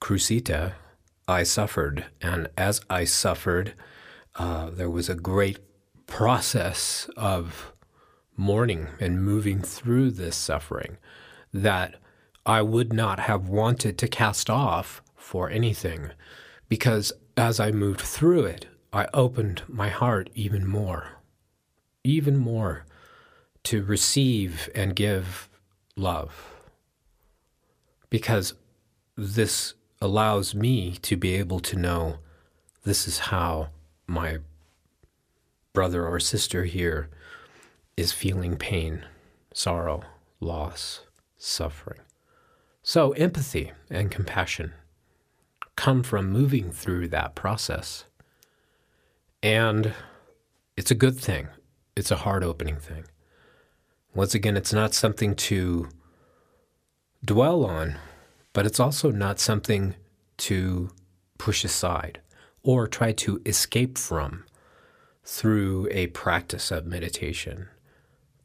Crucita, 0.00 0.72
I 1.28 1.42
suffered. 1.42 2.06
And 2.22 2.48
as 2.56 2.80
I 2.88 3.04
suffered, 3.04 3.74
uh, 4.38 4.70
there 4.70 4.90
was 4.90 5.08
a 5.08 5.14
great 5.14 5.58
process 6.06 7.08
of 7.16 7.72
mourning 8.36 8.88
and 9.00 9.24
moving 9.24 9.60
through 9.60 10.10
this 10.10 10.36
suffering 10.36 10.98
that 11.52 11.96
I 12.44 12.62
would 12.62 12.92
not 12.92 13.18
have 13.20 13.48
wanted 13.48 13.98
to 13.98 14.08
cast 14.08 14.50
off 14.50 15.02
for 15.16 15.50
anything. 15.50 16.10
Because 16.68 17.12
as 17.36 17.58
I 17.58 17.70
moved 17.70 18.00
through 18.00 18.44
it, 18.44 18.66
I 18.92 19.08
opened 19.12 19.62
my 19.68 19.88
heart 19.88 20.30
even 20.34 20.66
more, 20.66 21.18
even 22.04 22.36
more 22.36 22.84
to 23.64 23.82
receive 23.82 24.68
and 24.74 24.94
give 24.94 25.48
love. 25.96 26.54
Because 28.10 28.54
this 29.16 29.74
allows 30.00 30.54
me 30.54 30.92
to 31.02 31.16
be 31.16 31.34
able 31.34 31.60
to 31.60 31.76
know 31.76 32.18
this 32.84 33.08
is 33.08 33.18
how 33.18 33.70
my 34.06 34.38
brother 35.72 36.06
or 36.06 36.20
sister 36.20 36.64
here 36.64 37.08
is 37.96 38.12
feeling 38.12 38.56
pain, 38.56 39.04
sorrow, 39.52 40.02
loss, 40.40 41.00
suffering. 41.38 42.00
So, 42.82 43.12
empathy 43.12 43.72
and 43.90 44.10
compassion 44.10 44.72
come 45.76 46.02
from 46.02 46.30
moving 46.30 46.70
through 46.70 47.08
that 47.08 47.34
process. 47.34 48.04
And 49.42 49.92
it's 50.76 50.90
a 50.90 50.94
good 50.94 51.18
thing, 51.18 51.48
it's 51.94 52.10
a 52.10 52.16
heart 52.16 52.42
opening 52.42 52.76
thing. 52.76 53.04
Once 54.14 54.34
again, 54.34 54.56
it's 54.56 54.72
not 54.72 54.94
something 54.94 55.34
to 55.34 55.88
dwell 57.24 57.64
on, 57.64 57.96
but 58.52 58.64
it's 58.64 58.80
also 58.80 59.10
not 59.10 59.38
something 59.38 59.94
to 60.38 60.90
push 61.38 61.64
aside 61.64 62.20
or 62.66 62.88
try 62.88 63.12
to 63.12 63.40
escape 63.46 63.96
from 63.96 64.44
through 65.24 65.88
a 65.92 66.08
practice 66.08 66.72
of 66.72 66.84
meditation. 66.84 67.68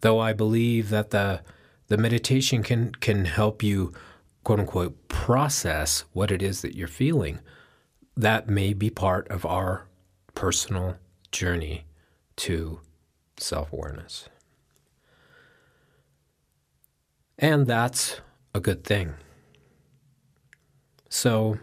Though 0.02 0.20
I 0.20 0.32
believe 0.32 0.90
that 0.90 1.10
the 1.10 1.42
the 1.88 1.98
meditation 1.98 2.62
can 2.62 2.94
can 2.94 3.26
help 3.26 3.64
you 3.64 3.92
quote 4.44 4.60
unquote 4.60 5.08
process 5.08 6.06
what 6.14 6.32
it 6.32 6.44
is 6.44 6.62
that 6.62 6.76
you're 6.76 6.88
feeling. 6.88 7.40
That 8.16 8.48
may 8.48 8.74
be 8.74 8.92
part 8.92 9.28
of 9.30 9.44
our 9.44 9.88
personal 10.36 10.98
journey 11.32 11.86
to 12.38 12.80
self-awareness. 13.38 14.30
And 17.40 17.66
that's 17.66 18.22
a 18.54 18.60
good 18.60 18.84
thing. 18.84 19.16
So, 21.10 21.58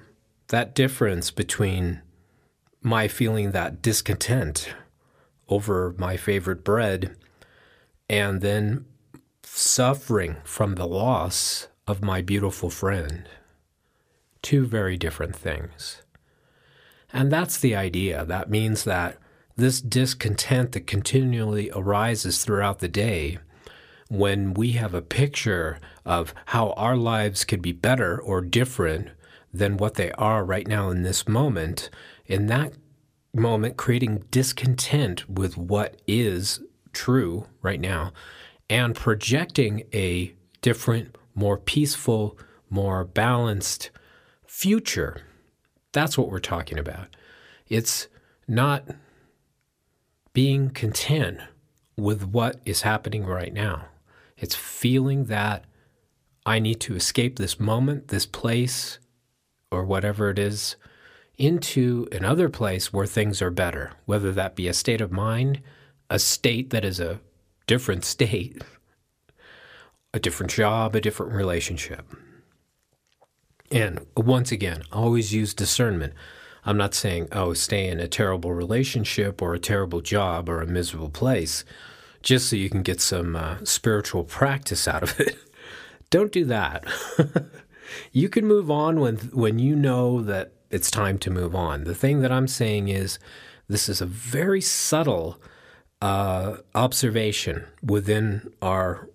that 0.49 0.75
difference 0.75 1.31
between 1.31 2.03
my 2.89 3.07
feeling 3.07 3.53
that 3.53 3.83
discontent 3.83 4.75
over 5.49 5.95
my 5.99 6.17
favorite 6.17 6.65
bread 6.65 7.17
and 8.09 8.41
then 8.41 8.85
suffering 9.43 10.37
from 10.45 10.75
the 10.75 10.87
loss 10.87 11.69
of 11.87 12.03
my 12.03 12.21
beautiful 12.23 12.71
friend. 12.71 13.29
Two 14.43 14.67
very 14.67 14.97
different 14.97 15.37
things. 15.37 16.03
And 17.13 17.31
that's 17.33 17.59
the 17.59 17.75
idea. 17.75 18.25
That 18.25 18.51
means 18.51 18.85
that 18.85 19.19
this 19.57 19.81
discontent 19.81 20.73
that 20.73 20.87
continually 20.87 21.71
arises 21.75 22.45
throughout 22.45 22.79
the 22.79 22.89
day, 22.89 23.39
when 24.09 24.55
we 24.55 24.73
have 24.73 24.95
a 24.95 25.03
picture 25.03 25.79
of 26.05 26.33
how 26.47 26.71
our 26.71 26.97
lives 26.97 27.45
could 27.45 27.61
be 27.61 27.73
better 27.73 28.19
or 28.19 28.41
different 28.41 29.09
than 29.53 29.77
what 29.77 29.95
they 29.95 30.13
are 30.13 30.45
right 30.45 30.67
now 30.67 30.91
in 30.91 31.03
this 31.03 31.27
moment, 31.27 31.91
in 32.29 32.47
that 32.47 32.75
moment, 33.35 33.77
creating 33.77 34.25
discontent 34.31 35.29
with 35.29 35.57
what 35.57 36.01
is 36.07 36.61
true 36.93 37.47
right 37.63 37.81
now 37.81 38.13
and 38.71 38.95
projecting 38.95 39.85
a 39.93 40.35
different, 40.61 41.17
more 41.35 41.57
peaceful, 41.57 42.39
more 42.69 43.05
balanced 43.05 43.91
future. 44.47 45.23
That's 45.93 46.19
what 46.19 46.31
we're 46.31 46.39
talking 46.39 46.79
about. 46.79 47.17
It's 47.69 48.09
not 48.47 48.85
being 50.33 50.71
content 50.71 51.41
with 51.97 52.25
what 52.25 52.61
is 52.65 52.83
happening 52.83 53.25
right 53.25 53.53
now. 53.53 53.87
It's 54.37 54.55
feeling 54.55 55.25
that 55.25 55.65
I 56.47 56.59
need 56.59 56.81
to 56.81 56.95
escape 56.95 57.37
this 57.37 57.59
moment, 57.59 58.09
this 58.09 58.27
place, 58.27 58.99
or 59.71 59.85
whatever 59.85 60.31
it 60.31 60.39
is, 60.39 60.77
into 61.39 62.09
another 62.11 62.49
place 62.49 62.93
where 62.93 63.07
things 63.07 63.41
are 63.41 63.51
better, 63.51 63.93
whether 64.05 64.33
that 64.33 64.57
be 64.57 64.69
a 64.69 64.75
state 64.75 65.01
of 65.01 65.13
mind, 65.13 65.63
a 66.11 66.19
state 66.19 66.71
that 66.71 66.85
is 66.85 66.99
a 66.99 67.21
different 67.67 68.05
state, 68.05 68.63
a 70.15 70.19
different 70.19 70.51
job, 70.51 70.95
a 70.95 71.01
different 71.01 71.33
relationship. 71.33 72.05
And 73.71 74.07
once 74.17 74.51
again, 74.51 74.83
always 74.93 75.33
use 75.33 75.55
discernment. 75.55 76.15
I'm 76.65 76.77
not 76.77 76.95
saying, 76.95 77.29
oh, 77.33 77.55
stay 77.55 77.87
in 77.87 78.01
a 78.01 78.09
terrible 78.09 78.53
relationship 78.53 79.41
or 79.41 79.55
a 79.55 79.59
terrible 79.59 80.01
job 80.01 80.49
or 80.49 80.61
a 80.61 80.67
miserable 80.67 81.11
place 81.11 81.65
just 82.23 82.49
so 82.49 82.57
you 82.57 82.69
can 82.69 82.83
get 82.83 83.01
some 83.01 83.37
uh, 83.37 83.57
spiritual 83.65 84.25
practice 84.25 84.89
out 84.89 85.03
of 85.03 85.21
it. 85.21 85.37
Don't 86.11 86.33
do 86.33 86.45
that. 86.47 86.85
you 88.13 88.29
can 88.29 88.47
move 88.47 88.71
on 88.71 88.99
when 88.99 89.17
when 89.33 89.59
you 89.59 89.77
know 89.77 90.23
that 90.23 90.53
it's 90.71 90.91
time 90.91 91.19
to 91.19 91.31
move 91.31 91.55
on. 91.55 91.85
The 91.85 91.95
thing 91.95 92.21
that 92.21 92.33
I'm 92.33 92.49
saying 92.49 92.89
is 92.89 93.19
this 93.69 93.89
is 93.89 94.01
a 94.01 94.07
very 94.07 94.61
subtle 94.61 95.41
uh, 96.01 96.59
observation 96.75 97.67
within 97.83 98.53
our 98.63 99.09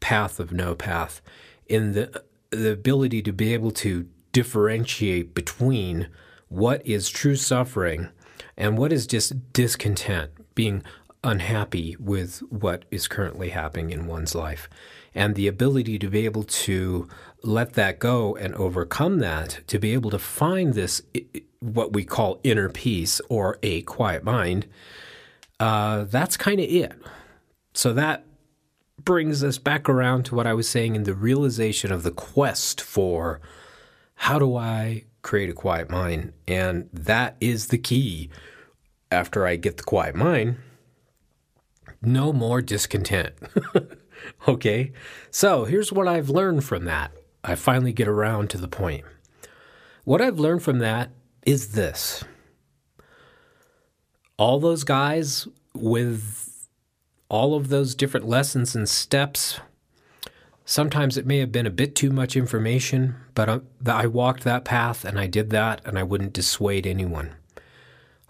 path 0.00 0.40
of 0.40 0.52
no 0.52 0.74
path 0.74 1.22
in 1.66 1.92
the 1.92 2.22
the 2.50 2.70
ability 2.72 3.20
to 3.22 3.32
be 3.32 3.52
able 3.52 3.72
to 3.72 4.06
differentiate 4.32 5.34
between 5.34 6.08
what 6.48 6.86
is 6.86 7.08
true 7.08 7.34
suffering 7.34 8.08
and 8.56 8.78
what 8.78 8.92
is 8.92 9.06
just 9.06 9.52
discontent, 9.52 10.30
being 10.54 10.82
unhappy 11.24 11.96
with 11.98 12.38
what 12.50 12.84
is 12.90 13.08
currently 13.08 13.50
happening 13.50 13.90
in 13.90 14.06
one's 14.06 14.34
life. 14.34 14.68
And 15.14 15.34
the 15.34 15.46
ability 15.46 15.98
to 16.00 16.08
be 16.08 16.24
able 16.24 16.42
to 16.42 17.08
let 17.42 17.74
that 17.74 17.98
go 17.98 18.34
and 18.36 18.54
overcome 18.54 19.18
that, 19.18 19.60
to 19.68 19.78
be 19.78 19.92
able 19.92 20.10
to 20.10 20.18
find 20.18 20.74
this, 20.74 21.02
what 21.60 21.92
we 21.92 22.04
call 22.04 22.40
inner 22.42 22.68
peace 22.68 23.20
or 23.28 23.58
a 23.62 23.82
quiet 23.82 24.24
mind, 24.24 24.66
uh, 25.60 26.04
that's 26.04 26.36
kind 26.36 26.58
of 26.60 26.68
it. 26.68 26.92
So 27.74 27.92
that 27.92 28.24
brings 29.04 29.44
us 29.44 29.58
back 29.58 29.88
around 29.88 30.24
to 30.24 30.34
what 30.34 30.46
I 30.46 30.54
was 30.54 30.68
saying 30.68 30.96
in 30.96 31.04
the 31.04 31.14
realization 31.14 31.92
of 31.92 32.02
the 32.02 32.10
quest 32.10 32.80
for 32.80 33.40
how 34.16 34.38
do 34.38 34.56
I 34.56 35.04
create 35.22 35.50
a 35.50 35.54
quiet 35.54 35.90
mind? 35.90 36.32
And 36.46 36.88
that 36.92 37.36
is 37.40 37.68
the 37.68 37.78
key. 37.78 38.30
After 39.10 39.46
I 39.46 39.56
get 39.56 39.76
the 39.76 39.84
quiet 39.84 40.16
mind, 40.16 40.56
no 42.02 42.32
more 42.32 42.60
discontent. 42.60 43.34
okay? 44.48 44.92
So 45.30 45.64
here's 45.64 45.92
what 45.92 46.08
I've 46.08 46.30
learned 46.30 46.64
from 46.64 46.84
that. 46.84 47.12
I 47.42 47.54
finally 47.54 47.92
get 47.92 48.08
around 48.08 48.50
to 48.50 48.58
the 48.58 48.68
point. 48.68 49.04
What 50.04 50.20
I've 50.20 50.38
learned 50.38 50.62
from 50.62 50.78
that 50.78 51.10
is 51.46 51.72
this 51.72 52.24
all 54.36 54.58
those 54.58 54.84
guys 54.84 55.46
with 55.74 56.68
all 57.28 57.54
of 57.54 57.68
those 57.68 57.94
different 57.94 58.28
lessons 58.28 58.74
and 58.74 58.88
steps, 58.88 59.60
sometimes 60.64 61.16
it 61.16 61.26
may 61.26 61.38
have 61.38 61.52
been 61.52 61.66
a 61.66 61.70
bit 61.70 61.94
too 61.94 62.10
much 62.10 62.36
information, 62.36 63.16
but 63.34 63.48
um, 63.48 63.66
I 63.86 64.06
walked 64.06 64.44
that 64.44 64.64
path 64.64 65.04
and 65.04 65.18
I 65.18 65.26
did 65.26 65.50
that 65.50 65.80
and 65.84 65.98
I 65.98 66.02
wouldn't 66.02 66.32
dissuade 66.32 66.86
anyone. 66.86 67.34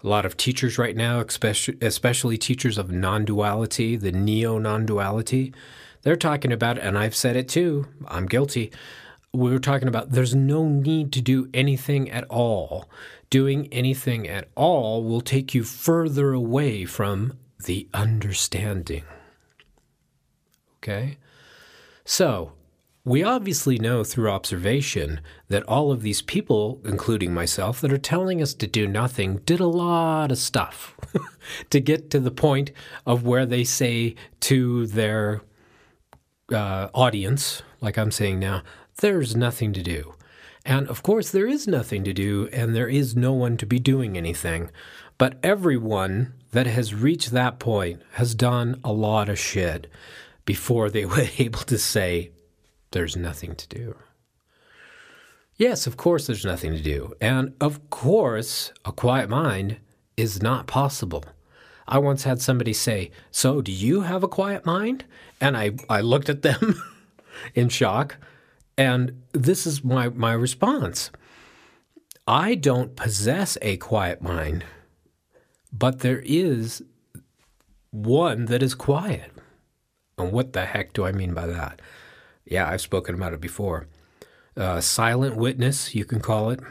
A 0.03 0.07
lot 0.07 0.25
of 0.25 0.37
teachers 0.37 0.77
right 0.77 0.95
now, 0.95 1.19
especially, 1.19 1.77
especially 1.81 2.37
teachers 2.37 2.77
of 2.77 2.91
non 2.91 3.25
duality, 3.25 3.95
the 3.95 4.11
neo 4.11 4.59
non 4.59 4.85
duality, 4.85 5.53
they're 6.05 6.15
talking 6.15 6.53
about, 6.53 6.77
and 6.77 6.97
I've 6.99 7.15
said 7.15 7.35
it 7.35 7.49
too, 7.49 7.87
I'm 8.07 8.27
guilty. 8.27 8.71
We 9.33 9.51
were 9.51 9.59
talking 9.59 9.87
about 9.87 10.11
there's 10.11 10.35
no 10.35 10.69
need 10.69 11.11
to 11.13 11.21
do 11.21 11.49
anything 11.51 12.11
at 12.11 12.25
all. 12.25 12.87
Doing 13.31 13.67
anything 13.71 14.29
at 14.29 14.47
all 14.55 15.03
will 15.03 15.19
take 15.19 15.55
you 15.55 15.63
further 15.63 16.31
away 16.31 16.85
from 16.85 17.33
the 17.65 17.89
understanding. 17.91 19.03
Okay? 20.77 21.17
So, 22.05 22.51
we 23.03 23.23
obviously 23.23 23.79
know 23.79 24.03
through 24.03 24.29
observation 24.29 25.21
that 25.47 25.63
all 25.63 25.91
of 25.91 26.03
these 26.03 26.21
people, 26.21 26.81
including 26.85 27.33
myself, 27.33 27.81
that 27.81 27.91
are 27.91 27.97
telling 27.97 28.43
us 28.43 28.53
to 28.53 28.67
do 28.67 28.87
nothing, 28.87 29.37
did 29.37 29.59
a 29.59 29.65
lot 29.65 30.31
of 30.31 30.37
stuff 30.37 30.95
to 31.71 31.79
get 31.79 32.11
to 32.11 32.19
the 32.19 32.29
point 32.29 32.71
of 33.07 33.25
where 33.25 33.47
they 33.47 33.63
say 33.63 34.13
to 34.41 34.85
their 34.85 35.41
uh, 36.51 36.89
audience, 36.93 37.63
like 37.81 37.97
I'm 37.97 38.11
saying 38.11 38.39
now, 38.39 38.63
there's 38.97 39.35
nothing 39.35 39.73
to 39.73 39.83
do. 39.83 40.15
And 40.65 40.87
of 40.87 41.03
course, 41.03 41.29
there 41.29 41.47
is 41.47 41.67
nothing 41.67 42.03
to 42.05 42.13
do, 42.13 42.49
and 42.51 42.75
there 42.75 42.87
is 42.87 43.15
no 43.15 43.33
one 43.33 43.57
to 43.57 43.65
be 43.65 43.79
doing 43.79 44.17
anything. 44.17 44.71
But 45.17 45.37
everyone 45.43 46.33
that 46.51 46.65
has 46.65 46.93
reached 46.93 47.31
that 47.31 47.59
point 47.59 48.01
has 48.13 48.33
done 48.33 48.79
a 48.83 48.91
lot 48.91 49.29
of 49.29 49.39
shit 49.39 49.87
before 50.45 50.89
they 50.89 51.05
were 51.05 51.27
able 51.37 51.61
to 51.61 51.77
say, 51.77 52.31
there's 52.91 53.15
nothing 53.15 53.55
to 53.55 53.67
do. 53.67 53.95
Yes, 55.57 55.87
of 55.87 55.95
course, 55.95 56.27
there's 56.27 56.45
nothing 56.45 56.73
to 56.73 56.81
do. 56.81 57.13
And 57.21 57.53
of 57.61 57.89
course, 57.89 58.73
a 58.83 58.91
quiet 58.91 59.29
mind 59.29 59.77
is 60.17 60.41
not 60.41 60.67
possible. 60.67 61.23
I 61.87 61.99
once 61.99 62.23
had 62.23 62.41
somebody 62.41 62.73
say, 62.73 63.11
So, 63.31 63.61
do 63.61 63.71
you 63.71 64.01
have 64.01 64.23
a 64.23 64.27
quiet 64.27 64.65
mind? 64.65 65.05
And 65.39 65.55
I, 65.55 65.71
I 65.89 66.01
looked 66.01 66.29
at 66.29 66.41
them 66.41 66.81
in 67.55 67.69
shock. 67.69 68.17
And 68.77 69.23
this 69.31 69.65
is 69.65 69.83
my, 69.83 70.09
my 70.09 70.33
response 70.33 71.11
I 72.27 72.55
don't 72.55 72.95
possess 72.95 73.57
a 73.61 73.77
quiet 73.77 74.21
mind, 74.21 74.65
but 75.71 75.99
there 75.99 76.23
is 76.25 76.83
one 77.91 78.45
that 78.45 78.63
is 78.63 78.73
quiet. 78.73 79.31
And 80.17 80.31
what 80.31 80.53
the 80.53 80.65
heck 80.65 80.93
do 80.93 81.05
I 81.05 81.11
mean 81.11 81.33
by 81.33 81.45
that? 81.45 81.81
Yeah, 82.45 82.67
I've 82.67 82.81
spoken 82.81 83.15
about 83.15 83.33
it 83.33 83.41
before. 83.41 83.87
Uh, 84.57 84.81
silent 84.81 85.35
witness, 85.35 85.93
you 85.93 86.05
can 86.05 86.19
call 86.19 86.49
it, 86.49 86.61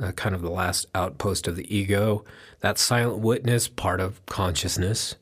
uh, 0.00 0.12
kind 0.12 0.34
of 0.34 0.42
the 0.42 0.50
last 0.50 0.86
outpost 0.94 1.46
of 1.46 1.56
the 1.56 1.74
ego. 1.74 2.24
That 2.62 2.78
silent 2.78 3.18
witness, 3.18 3.68
part 3.68 4.00
of 4.00 4.24
consciousness. 4.26 5.16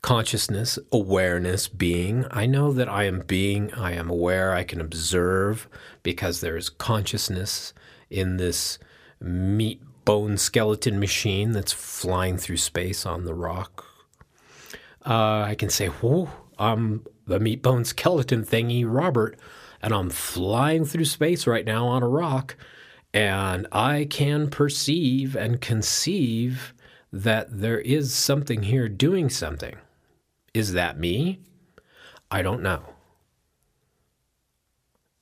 Consciousness, 0.00 0.78
awareness, 0.92 1.68
being. 1.68 2.24
I 2.30 2.46
know 2.46 2.72
that 2.72 2.88
I 2.88 3.04
am 3.04 3.20
being, 3.20 3.72
I 3.74 3.92
am 3.92 4.08
aware, 4.08 4.54
I 4.54 4.64
can 4.64 4.80
observe 4.80 5.68
because 6.02 6.40
there 6.40 6.56
is 6.56 6.70
consciousness 6.70 7.74
in 8.08 8.36
this 8.36 8.78
meat 9.20 9.82
bone 10.04 10.38
skeleton 10.38 10.98
machine 10.98 11.52
that's 11.52 11.72
flying 11.72 12.38
through 12.38 12.56
space 12.56 13.04
on 13.04 13.24
the 13.24 13.34
rock. 13.34 13.84
Uh, 15.04 15.42
I 15.42 15.56
can 15.58 15.68
say, 15.68 15.88
whoa, 15.88 16.30
I'm 16.58 17.04
the 17.26 17.40
meat 17.40 17.60
bone 17.60 17.84
skeleton 17.84 18.44
thingy, 18.44 18.84
Robert 18.86 19.38
and 19.82 19.92
I'm 19.92 20.10
flying 20.10 20.84
through 20.84 21.04
space 21.04 21.46
right 21.46 21.64
now 21.64 21.86
on 21.86 22.02
a 22.02 22.08
rock, 22.08 22.56
and 23.12 23.66
I 23.72 24.06
can 24.08 24.50
perceive 24.50 25.34
and 25.36 25.60
conceive 25.60 26.74
that 27.12 27.60
there 27.60 27.80
is 27.80 28.14
something 28.14 28.64
here 28.64 28.88
doing 28.88 29.30
something. 29.30 29.76
Is 30.52 30.72
that 30.72 30.98
me? 30.98 31.40
I 32.30 32.42
don't 32.42 32.62
know. 32.62 32.82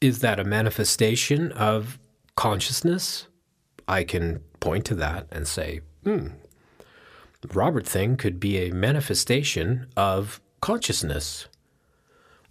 Is 0.00 0.20
that 0.20 0.40
a 0.40 0.44
manifestation 0.44 1.52
of 1.52 1.98
consciousness? 2.34 3.28
I 3.88 4.02
can 4.02 4.40
point 4.60 4.84
to 4.86 4.94
that 4.96 5.26
and 5.30 5.46
say, 5.46 5.80
hmm, 6.02 6.28
Robert 7.52 7.86
thing 7.86 8.16
could 8.16 8.40
be 8.40 8.58
a 8.58 8.74
manifestation 8.74 9.86
of 9.96 10.40
consciousness. 10.60 11.46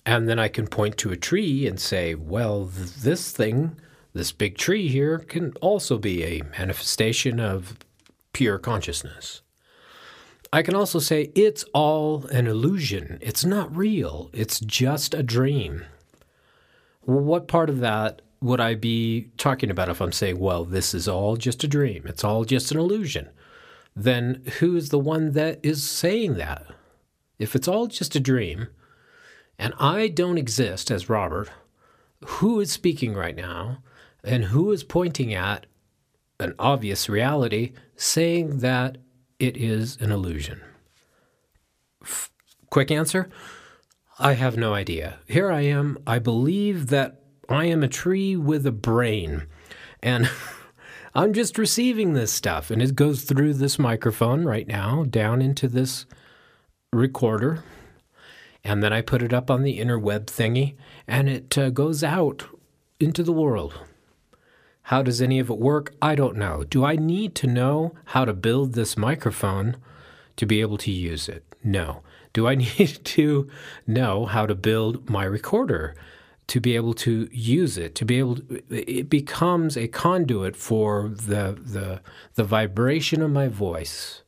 And 0.06 0.30
then 0.30 0.40
I 0.40 0.48
can 0.48 0.68
point 0.68 0.98
to 1.00 1.12
a 1.12 1.18
tree 1.18 1.68
and 1.68 1.80
say, 1.80 2.16
well, 2.16 2.66
this 2.66 3.32
thing, 3.32 3.78
this 4.16 4.32
big 4.32 4.58
tree 4.58 4.88
here, 4.88 5.20
can 5.20 5.52
also 5.62 5.98
be 5.98 6.24
a 6.24 6.42
manifestation 6.58 7.40
of 7.40 7.78
pure 8.34 8.58
consciousness. 8.58 9.42
I 10.54 10.62
can 10.62 10.74
also 10.74 11.00
say 11.00 11.32
it's 11.36 11.66
all 11.74 12.26
an 12.28 12.48
illusion. 12.48 13.20
It's 13.22 13.44
not 13.44 13.76
real. 13.76 14.30
It's 14.32 14.62
just 14.62 15.14
a 15.14 15.22
dream. 15.22 15.84
What 17.02 17.50
part 17.50 17.70
of 17.70 17.82
that 17.82 18.22
would 18.42 18.62
I 18.62 18.76
be 18.76 19.32
talking 19.38 19.70
about 19.70 19.90
if 19.90 20.02
I'm 20.02 20.14
saying, 20.14 20.40
well, 20.40 20.64
this 20.64 20.94
is 20.94 21.10
all 21.10 21.36
just 21.36 21.64
a 21.66 21.68
dream? 21.68 22.04
It's 22.06 22.24
all 22.24 22.46
just 22.46 22.72
an 22.72 22.80
illusion. 22.80 23.30
Then 23.98 24.44
who's 24.60 24.90
the 24.90 25.00
one 25.00 25.34
that 25.34 25.60
is 25.62 25.84
saying 25.84 26.36
that? 26.36 26.66
If 27.38 27.54
it's 27.54 27.68
all 27.68 27.88
just 27.88 28.16
a 28.16 28.22
dream, 28.22 28.68
and 29.60 29.74
I 29.78 30.08
don't 30.08 30.38
exist 30.38 30.90
as 30.90 31.10
Robert, 31.10 31.50
who 32.26 32.62
is 32.62 32.72
speaking 32.72 33.14
right 33.14 33.36
now 33.36 33.80
and 34.26 34.46
who 34.46 34.72
is 34.72 34.84
pointing 34.84 35.34
at 35.34 35.66
an 36.40 36.54
obvious 36.60 37.08
reality 37.08 37.74
saying 37.96 38.60
that 38.60 38.98
it 39.40 39.58
is 39.58 39.98
an 40.02 40.12
illusion? 40.12 40.62
F- 42.04 42.32
quick 42.70 42.92
answer 42.92 43.30
I 44.18 44.34
have 44.34 44.56
no 44.56 44.74
idea. 44.74 45.20
Here 45.28 45.52
I 45.52 45.62
am. 45.62 45.98
I 46.08 46.20
believe 46.20 46.88
that 46.88 47.22
I 47.50 47.66
am 47.66 47.84
a 47.84 47.88
tree 47.88 48.38
with 48.38 48.66
a 48.66 48.72
brain. 48.72 49.48
And 50.02 50.30
I'm 51.16 51.34
just 51.34 51.58
receiving 51.58 52.14
this 52.14 52.32
stuff. 52.32 52.72
And 52.72 52.82
it 52.82 52.96
goes 52.96 53.24
through 53.24 53.56
this 53.56 53.78
microphone 53.78 54.46
right 54.46 54.68
now 54.68 55.04
down 55.04 55.42
into 55.42 55.68
this 55.68 56.06
recorder 56.94 57.64
and 58.66 58.82
then 58.82 58.92
I 58.92 59.02
put 59.02 59.22
it 59.22 59.32
up 59.32 59.52
on 59.52 59.62
the 59.62 59.80
interweb 59.80 60.26
thingy, 60.26 60.76
and 61.08 61.30
it 61.30 61.56
uh, 61.56 61.70
goes 61.70 62.04
out 62.04 62.48
into 63.00 63.22
the 63.22 63.32
world. 63.32 63.80
How 64.90 65.02
does 65.02 65.22
any 65.22 65.40
of 65.40 65.50
it 65.50 65.58
work? 65.58 65.94
I 66.02 66.16
don't 66.16 66.38
know. 66.38 66.64
Do 66.64 66.86
I 66.86 66.96
need 66.96 67.36
to 67.36 67.48
know 67.48 67.96
how 68.06 68.26
to 68.26 68.34
build 68.34 68.74
this 68.74 68.98
microphone 68.98 69.78
to 70.38 70.46
be 70.46 70.62
able 70.62 70.78
to 70.80 70.92
use 70.92 71.28
it? 71.30 71.44
No. 71.64 72.04
Do 72.34 72.48
I 72.48 72.56
need 72.78 73.00
to 73.04 73.50
know 73.88 74.26
how 74.26 74.46
to 74.46 74.56
build 74.56 75.10
my 75.10 75.24
recorder 75.24 75.96
to 76.48 76.60
be 76.60 76.76
able 76.76 76.94
to 76.96 77.28
use 77.32 77.78
it? 77.78 77.96
To 77.96 78.06
be 78.06 78.20
able 78.20 78.36
to, 78.38 78.64
it 78.70 79.10
becomes 79.10 79.76
a 79.76 79.88
conduit 79.88 80.56
for 80.56 81.10
the 81.10 81.58
the 81.60 82.02
the 82.36 82.44
vibration 82.44 83.22
of 83.22 83.32
my 83.32 83.48
voice, 83.48 84.22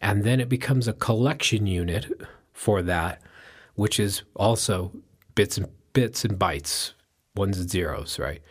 and 0.00 0.24
then 0.24 0.40
it 0.40 0.48
becomes 0.48 0.86
a 0.86 0.92
collection 0.92 1.66
unit 1.66 2.06
for 2.52 2.82
that 2.82 3.20
which 3.78 4.00
is 4.00 4.22
also 4.34 4.90
bits 5.36 5.56
and 5.56 5.68
bits 5.92 6.24
and 6.24 6.36
bytes, 6.36 6.94
ones 7.36 7.60
and 7.60 7.70
zeros, 7.70 8.18
right? 8.18 8.42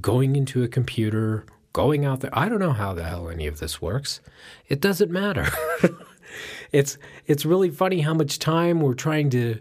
Going 0.00 0.36
into 0.36 0.62
a 0.62 0.68
computer, 0.68 1.44
going 1.72 2.04
out 2.04 2.20
there. 2.20 2.36
I 2.36 2.48
don't 2.48 2.58
know 2.58 2.72
how 2.72 2.94
the 2.94 3.04
hell 3.04 3.28
any 3.28 3.46
of 3.46 3.58
this 3.58 3.80
works. 3.80 4.20
It 4.68 4.80
doesn't 4.80 5.10
matter. 5.10 5.48
it's 6.72 6.98
it's 7.26 7.44
really 7.44 7.70
funny 7.70 8.00
how 8.00 8.14
much 8.14 8.38
time 8.38 8.80
we're 8.80 8.94
trying 8.94 9.30
to 9.30 9.60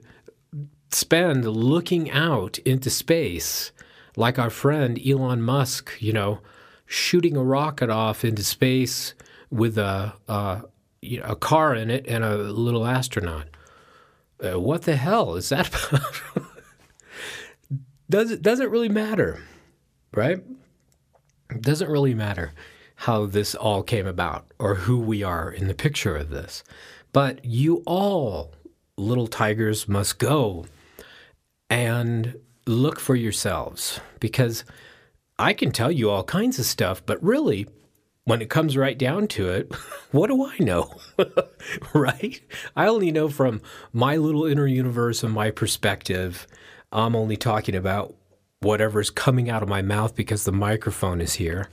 spend 0.91 1.45
looking 1.45 2.09
out 2.11 2.57
into 2.59 2.89
space, 2.89 3.71
like 4.15 4.39
our 4.39 4.49
friend 4.49 4.99
Elon 5.05 5.41
Musk, 5.41 5.91
you 5.99 6.13
know, 6.13 6.39
shooting 6.85 7.37
a 7.37 7.43
rocket 7.43 7.89
off 7.89 8.25
into 8.25 8.43
space 8.43 9.13
with 9.49 9.77
a, 9.77 10.13
a, 10.27 10.63
you 11.01 11.19
know, 11.19 11.25
a 11.25 11.35
car 11.35 11.75
in 11.75 11.89
it 11.89 12.05
and 12.07 12.23
a 12.23 12.37
little 12.37 12.85
astronaut 12.85 13.47
uh, 14.41 14.59
what 14.59 14.83
the 14.83 14.95
hell 14.95 15.35
is 15.35 15.49
that 15.49 15.67
about? 15.91 16.45
Does 18.09 18.31
it 18.31 18.41
doesn't 18.41 18.69
really 18.69 18.89
matter, 18.89 19.41
right? 20.13 20.43
It 21.49 21.61
doesn't 21.61 21.89
really 21.89 22.13
matter 22.13 22.53
how 22.95 23.25
this 23.25 23.55
all 23.55 23.83
came 23.83 24.05
about 24.05 24.45
or 24.59 24.75
who 24.75 24.99
we 24.99 25.23
are 25.23 25.51
in 25.51 25.67
the 25.67 25.73
picture 25.73 26.15
of 26.15 26.29
this. 26.29 26.63
But 27.13 27.43
you 27.43 27.83
all, 27.85 28.53
little 28.95 29.27
tigers, 29.27 29.87
must 29.87 30.19
go 30.19 30.65
and 31.69 32.35
look 32.67 32.99
for 32.99 33.15
yourselves 33.15 33.99
because 34.19 34.63
I 35.39 35.53
can 35.53 35.71
tell 35.71 35.91
you 35.91 36.09
all 36.09 36.23
kinds 36.23 36.59
of 36.59 36.65
stuff, 36.65 37.03
but 37.05 37.21
really, 37.23 37.67
when 38.23 38.41
it 38.41 38.49
comes 38.49 38.77
right 38.77 38.97
down 38.97 39.27
to 39.29 39.49
it, 39.49 39.73
what 40.11 40.27
do 40.27 40.45
I 40.45 40.57
know? 40.59 40.95
right? 41.93 42.39
I 42.75 42.87
only 42.87 43.11
know 43.11 43.29
from 43.29 43.61
my 43.91 44.15
little 44.15 44.45
inner 44.45 44.67
universe 44.67 45.23
and 45.23 45.33
my 45.33 45.49
perspective. 45.49 46.45
I'm 46.91 47.15
only 47.15 47.37
talking 47.37 47.75
about 47.75 48.15
whatever's 48.61 49.09
coming 49.09 49.49
out 49.49 49.63
of 49.63 49.69
my 49.69 49.81
mouth 49.81 50.15
because 50.15 50.45
the 50.45 50.51
microphone 50.51 51.19
is 51.19 51.33
here. 51.33 51.69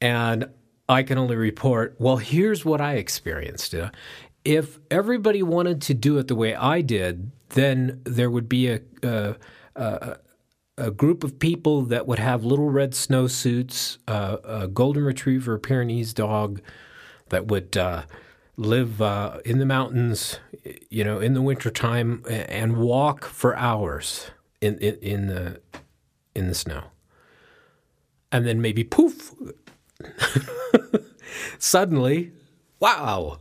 And 0.00 0.48
I 0.88 1.02
can 1.02 1.18
only 1.18 1.36
report, 1.36 1.96
well, 1.98 2.18
here's 2.18 2.64
what 2.64 2.80
I 2.80 2.94
experienced. 2.94 3.74
If 4.44 4.78
everybody 4.90 5.42
wanted 5.42 5.82
to 5.82 5.94
do 5.94 6.18
it 6.18 6.28
the 6.28 6.36
way 6.36 6.54
I 6.54 6.80
did, 6.80 7.32
then 7.50 8.00
there 8.04 8.30
would 8.30 8.48
be 8.48 8.68
a, 8.68 8.80
a, 9.02 9.36
a, 9.74 10.16
a 10.78 10.90
group 10.92 11.24
of 11.24 11.40
people 11.40 11.82
that 11.82 12.06
would 12.06 12.20
have 12.20 12.44
little 12.44 12.70
red 12.70 12.92
snowsuits, 12.92 13.98
uh, 14.06 14.36
a 14.44 14.68
golden 14.68 15.04
retriever, 15.04 15.58
Pyrenees 15.58 16.14
dog 16.14 16.60
that 17.30 17.48
would 17.48 17.76
uh, 17.76 18.02
live 18.56 19.02
uh, 19.02 19.38
in 19.44 19.58
the 19.58 19.66
mountains, 19.66 20.38
you 20.88 21.02
know, 21.02 21.18
in 21.18 21.34
the 21.34 21.42
wintertime 21.42 22.22
and 22.28 22.76
walk 22.76 23.24
for 23.24 23.56
hours 23.56 24.30
in, 24.60 24.78
in, 24.78 24.94
in 24.96 25.26
the 25.26 25.60
in 26.36 26.48
the 26.48 26.54
snow, 26.54 26.84
and 28.30 28.46
then 28.46 28.60
maybe 28.60 28.84
poof, 28.84 29.34
suddenly, 31.58 32.32
wow, 32.78 33.40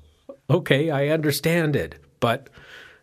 okay, 0.49 0.89
I 0.89 1.10
understand 1.10 1.75
it. 1.75 1.95
But 2.19 2.49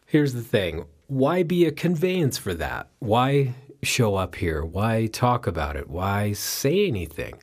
here's 0.06 0.32
the 0.32 0.42
thing: 0.42 0.86
why 1.06 1.42
be 1.42 1.66
a 1.66 1.70
conveyance 1.70 2.38
for 2.38 2.54
that? 2.54 2.88
Why 2.98 3.54
show 3.82 4.14
up 4.14 4.36
here? 4.36 4.64
Why 4.64 5.06
talk 5.06 5.46
about 5.46 5.76
it? 5.76 5.88
Why 5.88 6.32
say 6.32 6.86
anything? 6.86 7.34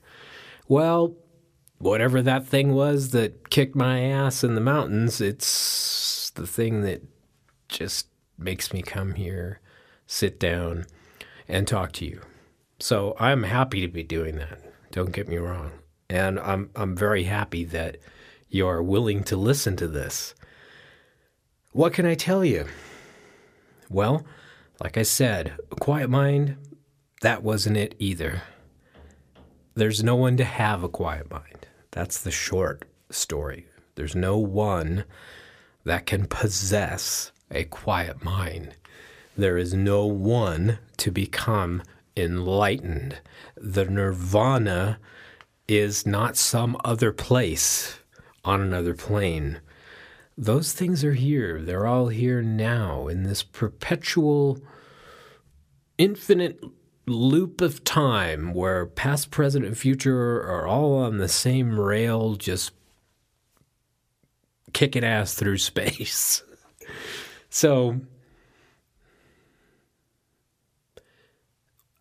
Well, 0.67 1.15
whatever 1.77 2.21
that 2.21 2.45
thing 2.45 2.73
was 2.73 3.11
that 3.11 3.49
kicked 3.49 3.75
my 3.75 4.01
ass 4.01 4.43
in 4.43 4.55
the 4.55 4.61
mountains, 4.61 5.21
it's 5.21 6.29
the 6.31 6.47
thing 6.47 6.81
that 6.81 7.03
just 7.67 8.07
makes 8.37 8.73
me 8.73 8.81
come 8.81 9.13
here, 9.13 9.59
sit 10.07 10.39
down, 10.39 10.85
and 11.47 11.67
talk 11.67 11.91
to 11.93 12.05
you. 12.05 12.21
So 12.79 13.15
I'm 13.19 13.43
happy 13.43 13.81
to 13.81 13.87
be 13.87 14.03
doing 14.03 14.37
that. 14.37 14.59
Don't 14.91 15.11
get 15.11 15.27
me 15.27 15.37
wrong. 15.37 15.71
And 16.09 16.39
I'm 16.39 16.69
I'm 16.75 16.95
very 16.95 17.23
happy 17.23 17.65
that 17.65 17.97
you're 18.49 18.81
willing 18.81 19.23
to 19.25 19.35
listen 19.35 19.75
to 19.77 19.87
this. 19.87 20.33
What 21.71 21.93
can 21.93 22.05
I 22.05 22.15
tell 22.15 22.43
you? 22.43 22.65
Well, 23.89 24.25
like 24.81 24.97
I 24.97 25.03
said, 25.03 25.55
a 25.71 25.75
quiet 25.75 26.09
mind, 26.09 26.57
that 27.21 27.43
wasn't 27.43 27.77
it 27.77 27.95
either. 27.99 28.41
There's 29.75 30.03
no 30.03 30.15
one 30.15 30.37
to 30.37 30.43
have 30.43 30.83
a 30.83 30.89
quiet 30.89 31.29
mind. 31.29 31.67
That's 31.91 32.19
the 32.21 32.31
short 32.31 32.85
story. 33.11 33.67
There's 33.95 34.15
no 34.15 34.37
one 34.37 35.03
that 35.83 36.05
can 36.05 36.25
possess 36.25 37.31
a 37.51 37.65
quiet 37.65 38.23
mind. 38.23 38.75
There 39.37 39.57
is 39.57 39.73
no 39.73 40.05
one 40.05 40.79
to 40.97 41.11
become 41.11 41.83
enlightened. 42.19 43.19
The 43.55 43.85
nirvana 43.85 44.99
is 45.67 46.05
not 46.05 46.35
some 46.35 46.77
other 46.83 47.11
place 47.11 47.99
on 48.43 48.61
another 48.61 48.93
plane. 48.93 49.61
Those 50.37 50.73
things 50.73 51.03
are 51.03 51.13
here. 51.13 51.61
They're 51.61 51.85
all 51.85 52.07
here 52.07 52.41
now 52.41 53.07
in 53.07 53.23
this 53.23 53.43
perpetual, 53.43 54.59
infinite 55.97 56.63
loop 57.05 57.61
of 57.61 57.83
time 57.83 58.53
where 58.53 58.85
past, 58.85 59.31
present, 59.31 59.65
and 59.65 59.77
future 59.77 60.37
are 60.41 60.65
all 60.65 60.95
on 60.97 61.17
the 61.17 61.27
same 61.27 61.79
rail, 61.79 62.35
just 62.35 62.71
kicking 64.73 65.03
ass 65.03 65.33
through 65.33 65.57
space. 65.59 66.43
so, 67.49 67.99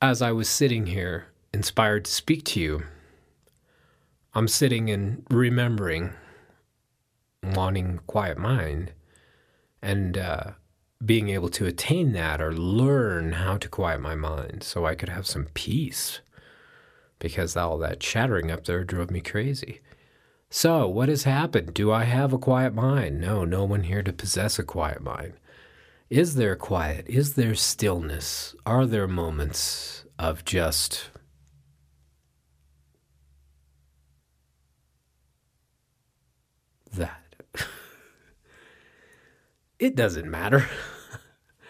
as 0.01 0.23
I 0.23 0.33
was 0.33 0.49
sitting 0.49 0.87
here, 0.87 1.27
inspired 1.53 2.05
to 2.05 2.11
speak 2.11 2.45
to 2.47 2.61
you, 2.61 2.83
I'm 4.35 4.49
sitting 4.49 4.91
and 4.91 5.25
remembering, 5.31 6.13
wanting 7.43 8.01
quiet 8.07 8.39
mind, 8.39 8.93
and 9.83 10.17
uh, 10.17 10.45
being 11.05 11.29
able 11.29 11.49
to 11.51 11.67
attain 11.67 12.13
that 12.13 12.41
or 12.41 12.53
learn 12.53 13.33
how 13.33 13.57
to 13.57 13.69
quiet 13.69 14.01
my 14.01 14.15
mind 14.15 14.63
so 14.63 14.87
I 14.87 14.95
could 14.95 15.09
have 15.09 15.27
some 15.27 15.47
peace 15.55 16.21
because 17.19 17.57
all 17.57 17.79
that 17.79 18.01
chattering 18.01 18.51
up 18.51 18.65
there 18.65 18.85
drove 18.85 19.11
me 19.11 19.21
crazy. 19.21 19.81
So, 20.51 20.89
what 20.89 21.09
has 21.09 21.25
happened? 21.25 21.75
Do 21.75 21.93
I 21.93 22.05
have 22.05 22.33
a 22.33 22.39
quiet 22.39 22.75
mind? 22.75 23.21
No, 23.21 23.45
no 23.45 23.65
one 23.65 23.83
here 23.83 24.03
to 24.03 24.13
possess 24.13 24.59
a 24.59 24.63
quiet 24.63 25.03
mind. 25.03 25.35
Is 26.11 26.37
there 26.37 26.57
quiet? 26.57 27.07
Is 27.07 27.35
there 27.35 27.55
stillness? 27.55 28.55
Are 28.65 28.87
there 28.87 29.07
moments 29.07 30.07
of 30.19 30.43
just 30.43 31.11
that? 36.95 37.37
it 39.79 39.95
doesn't 39.95 40.31
matter. 40.31 40.67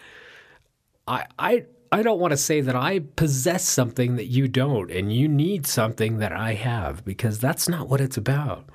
I 1.07 1.25
I 1.37 1.65
I 1.91 2.01
don't 2.01 2.19
want 2.19 2.31
to 2.31 2.37
say 2.37 2.61
that 2.61 2.77
I 2.77 2.99
possess 2.99 3.65
something 3.65 4.15
that 4.15 4.27
you 4.27 4.47
don't 4.47 4.89
and 4.89 5.11
you 5.11 5.27
need 5.27 5.67
something 5.67 6.19
that 6.19 6.31
I 6.31 6.53
have 6.53 7.03
because 7.03 7.39
that's 7.39 7.67
not 7.67 7.89
what 7.89 7.99
it's 7.99 8.15
about. 8.15 8.69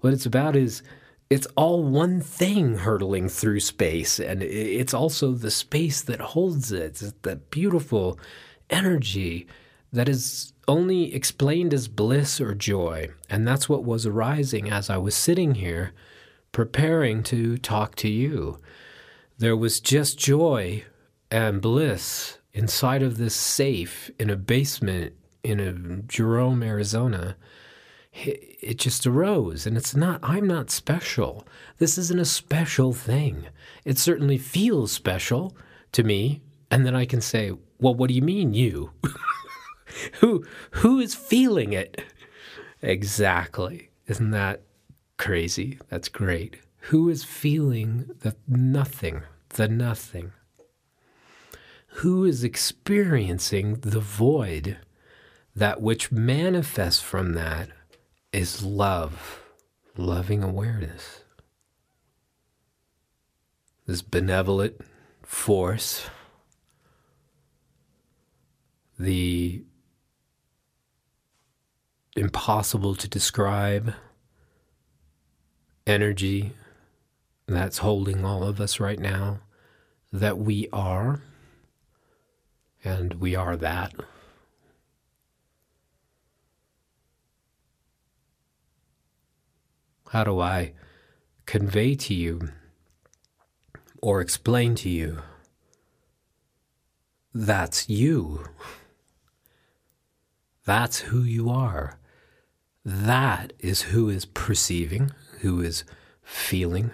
What 0.00 0.14
it's 0.14 0.24
about 0.24 0.56
is 0.56 0.82
it's 1.30 1.46
all 1.56 1.84
one 1.84 2.20
thing 2.20 2.78
hurtling 2.78 3.28
through 3.28 3.60
space, 3.60 4.18
and 4.18 4.42
it's 4.42 4.92
also 4.92 5.30
the 5.30 5.50
space 5.50 6.02
that 6.02 6.20
holds 6.20 6.72
it. 6.72 7.00
It's 7.00 7.14
that 7.22 7.50
beautiful 7.50 8.18
energy 8.68 9.46
that 9.92 10.08
is 10.08 10.52
only 10.66 11.14
explained 11.14 11.72
as 11.72 11.88
bliss 11.88 12.40
or 12.40 12.54
joy. 12.54 13.08
And 13.28 13.46
that's 13.46 13.68
what 13.68 13.84
was 13.84 14.06
arising 14.06 14.70
as 14.70 14.90
I 14.90 14.96
was 14.96 15.14
sitting 15.14 15.54
here 15.56 15.92
preparing 16.52 17.22
to 17.24 17.58
talk 17.58 17.94
to 17.96 18.08
you. 18.08 18.58
There 19.38 19.56
was 19.56 19.80
just 19.80 20.18
joy 20.18 20.84
and 21.30 21.62
bliss 21.62 22.38
inside 22.52 23.02
of 23.02 23.18
this 23.18 23.34
safe 23.34 24.10
in 24.18 24.30
a 24.30 24.36
basement 24.36 25.14
in 25.42 25.60
a 25.60 25.72
Jerome, 26.08 26.62
Arizona 26.62 27.36
it 28.12 28.78
just 28.78 29.06
arose. 29.06 29.66
And 29.66 29.76
it's 29.76 29.94
not, 29.94 30.20
I'm 30.22 30.46
not 30.46 30.70
special. 30.70 31.46
This 31.78 31.96
isn't 31.98 32.20
a 32.20 32.24
special 32.24 32.92
thing. 32.92 33.46
It 33.84 33.98
certainly 33.98 34.38
feels 34.38 34.92
special 34.92 35.56
to 35.92 36.02
me. 36.02 36.42
And 36.70 36.86
then 36.86 36.94
I 36.94 37.04
can 37.04 37.20
say, 37.20 37.52
well, 37.78 37.94
what 37.94 38.08
do 38.08 38.14
you 38.14 38.22
mean 38.22 38.54
you? 38.54 38.92
who, 40.20 40.44
who 40.72 40.98
is 41.00 41.14
feeling 41.14 41.72
it? 41.72 42.02
Exactly. 42.82 43.90
Isn't 44.06 44.30
that 44.30 44.62
crazy? 45.16 45.78
That's 45.88 46.08
great. 46.08 46.56
Who 46.84 47.08
is 47.08 47.24
feeling 47.24 48.10
the 48.20 48.36
nothing, 48.48 49.22
the 49.50 49.68
nothing? 49.68 50.32
Who 51.94 52.24
is 52.24 52.44
experiencing 52.44 53.74
the 53.80 54.00
void, 54.00 54.78
that 55.54 55.82
which 55.82 56.12
manifests 56.12 57.02
from 57.02 57.34
that 57.34 57.68
is 58.32 58.62
love, 58.62 59.42
loving 59.96 60.42
awareness. 60.42 61.20
This 63.86 64.02
benevolent 64.02 64.80
force, 65.22 66.08
the 68.98 69.64
impossible 72.16 72.94
to 72.94 73.08
describe 73.08 73.94
energy 75.86 76.52
that's 77.48 77.78
holding 77.78 78.24
all 78.24 78.44
of 78.44 78.60
us 78.60 78.78
right 78.78 78.98
now, 78.98 79.40
that 80.12 80.38
we 80.38 80.68
are, 80.72 81.22
and 82.84 83.14
we 83.14 83.34
are 83.34 83.56
that. 83.56 83.92
How 90.10 90.24
do 90.24 90.40
I 90.40 90.72
convey 91.46 91.94
to 91.94 92.14
you 92.14 92.48
or 94.02 94.20
explain 94.20 94.74
to 94.76 94.88
you 94.88 95.22
that's 97.32 97.88
you? 97.88 98.44
That's 100.66 100.98
who 100.98 101.22
you 101.22 101.48
are. 101.48 102.00
That 102.84 103.52
is 103.60 103.82
who 103.82 104.08
is 104.08 104.24
perceiving, 104.24 105.12
who 105.42 105.60
is 105.60 105.84
feeling, 106.24 106.90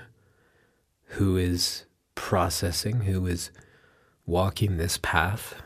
who 1.17 1.39
is 1.39 1.87
processing, 2.15 3.01
who 3.03 3.27
is 3.27 3.51
walking 4.27 4.77
this 4.77 4.99
path. 4.99 5.63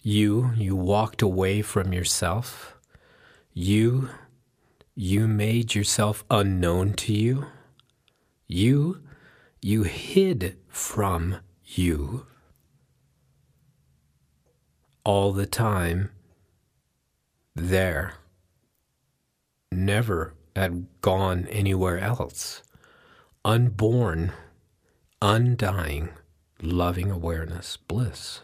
You, 0.00 0.50
you 0.56 0.74
walked 0.74 1.22
away 1.22 1.62
from 1.62 1.92
yourself. 1.92 2.76
You 3.52 4.08
you 4.94 5.26
made 5.26 5.74
yourself 5.74 6.24
unknown 6.30 6.92
to 6.94 7.12
you. 7.12 7.46
You, 8.46 9.02
you 9.60 9.82
hid 9.82 10.56
from 10.68 11.38
you 11.64 12.26
all 15.04 15.32
the 15.32 15.46
time 15.46 16.10
there, 17.54 18.14
never 19.70 20.34
had 20.56 20.86
gone 21.00 21.46
anywhere 21.48 21.98
else. 21.98 22.62
Unborn, 23.44 24.32
undying, 25.20 26.10
loving 26.62 27.10
awareness, 27.10 27.76
bliss. 27.76 28.40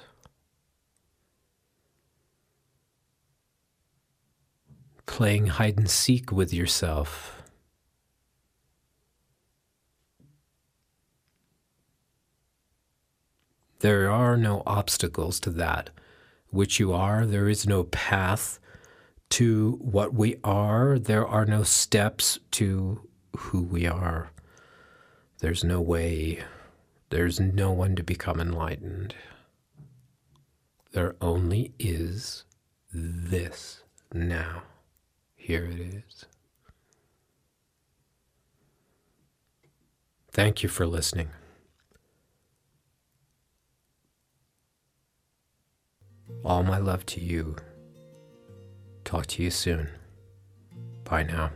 Playing 5.10 5.48
hide 5.48 5.76
and 5.76 5.90
seek 5.90 6.30
with 6.30 6.54
yourself. 6.54 7.42
There 13.80 14.08
are 14.08 14.36
no 14.36 14.62
obstacles 14.66 15.40
to 15.40 15.50
that 15.50 15.90
which 16.50 16.78
you 16.78 16.92
are. 16.92 17.26
There 17.26 17.48
is 17.48 17.66
no 17.66 17.84
path 17.84 18.60
to 19.30 19.78
what 19.80 20.14
we 20.14 20.36
are. 20.44 20.98
There 20.98 21.26
are 21.26 21.44
no 21.44 21.64
steps 21.64 22.38
to 22.52 23.08
who 23.36 23.62
we 23.62 23.86
are. 23.86 24.30
There's 25.40 25.64
no 25.64 25.80
way. 25.80 26.44
There's 27.10 27.40
no 27.40 27.72
one 27.72 27.96
to 27.96 28.04
become 28.04 28.40
enlightened. 28.40 29.14
There 30.92 31.16
only 31.20 31.72
is 31.78 32.44
this 32.92 33.82
now. 34.12 34.62
Here 35.50 35.64
it 35.64 35.80
is. 35.80 36.26
Thank 40.30 40.62
you 40.62 40.68
for 40.68 40.86
listening. 40.86 41.30
All 46.44 46.62
my 46.62 46.78
love 46.78 47.04
to 47.06 47.20
you. 47.20 47.56
Talk 49.04 49.26
to 49.26 49.42
you 49.42 49.50
soon. 49.50 49.88
Bye 51.02 51.24
now. 51.24 51.50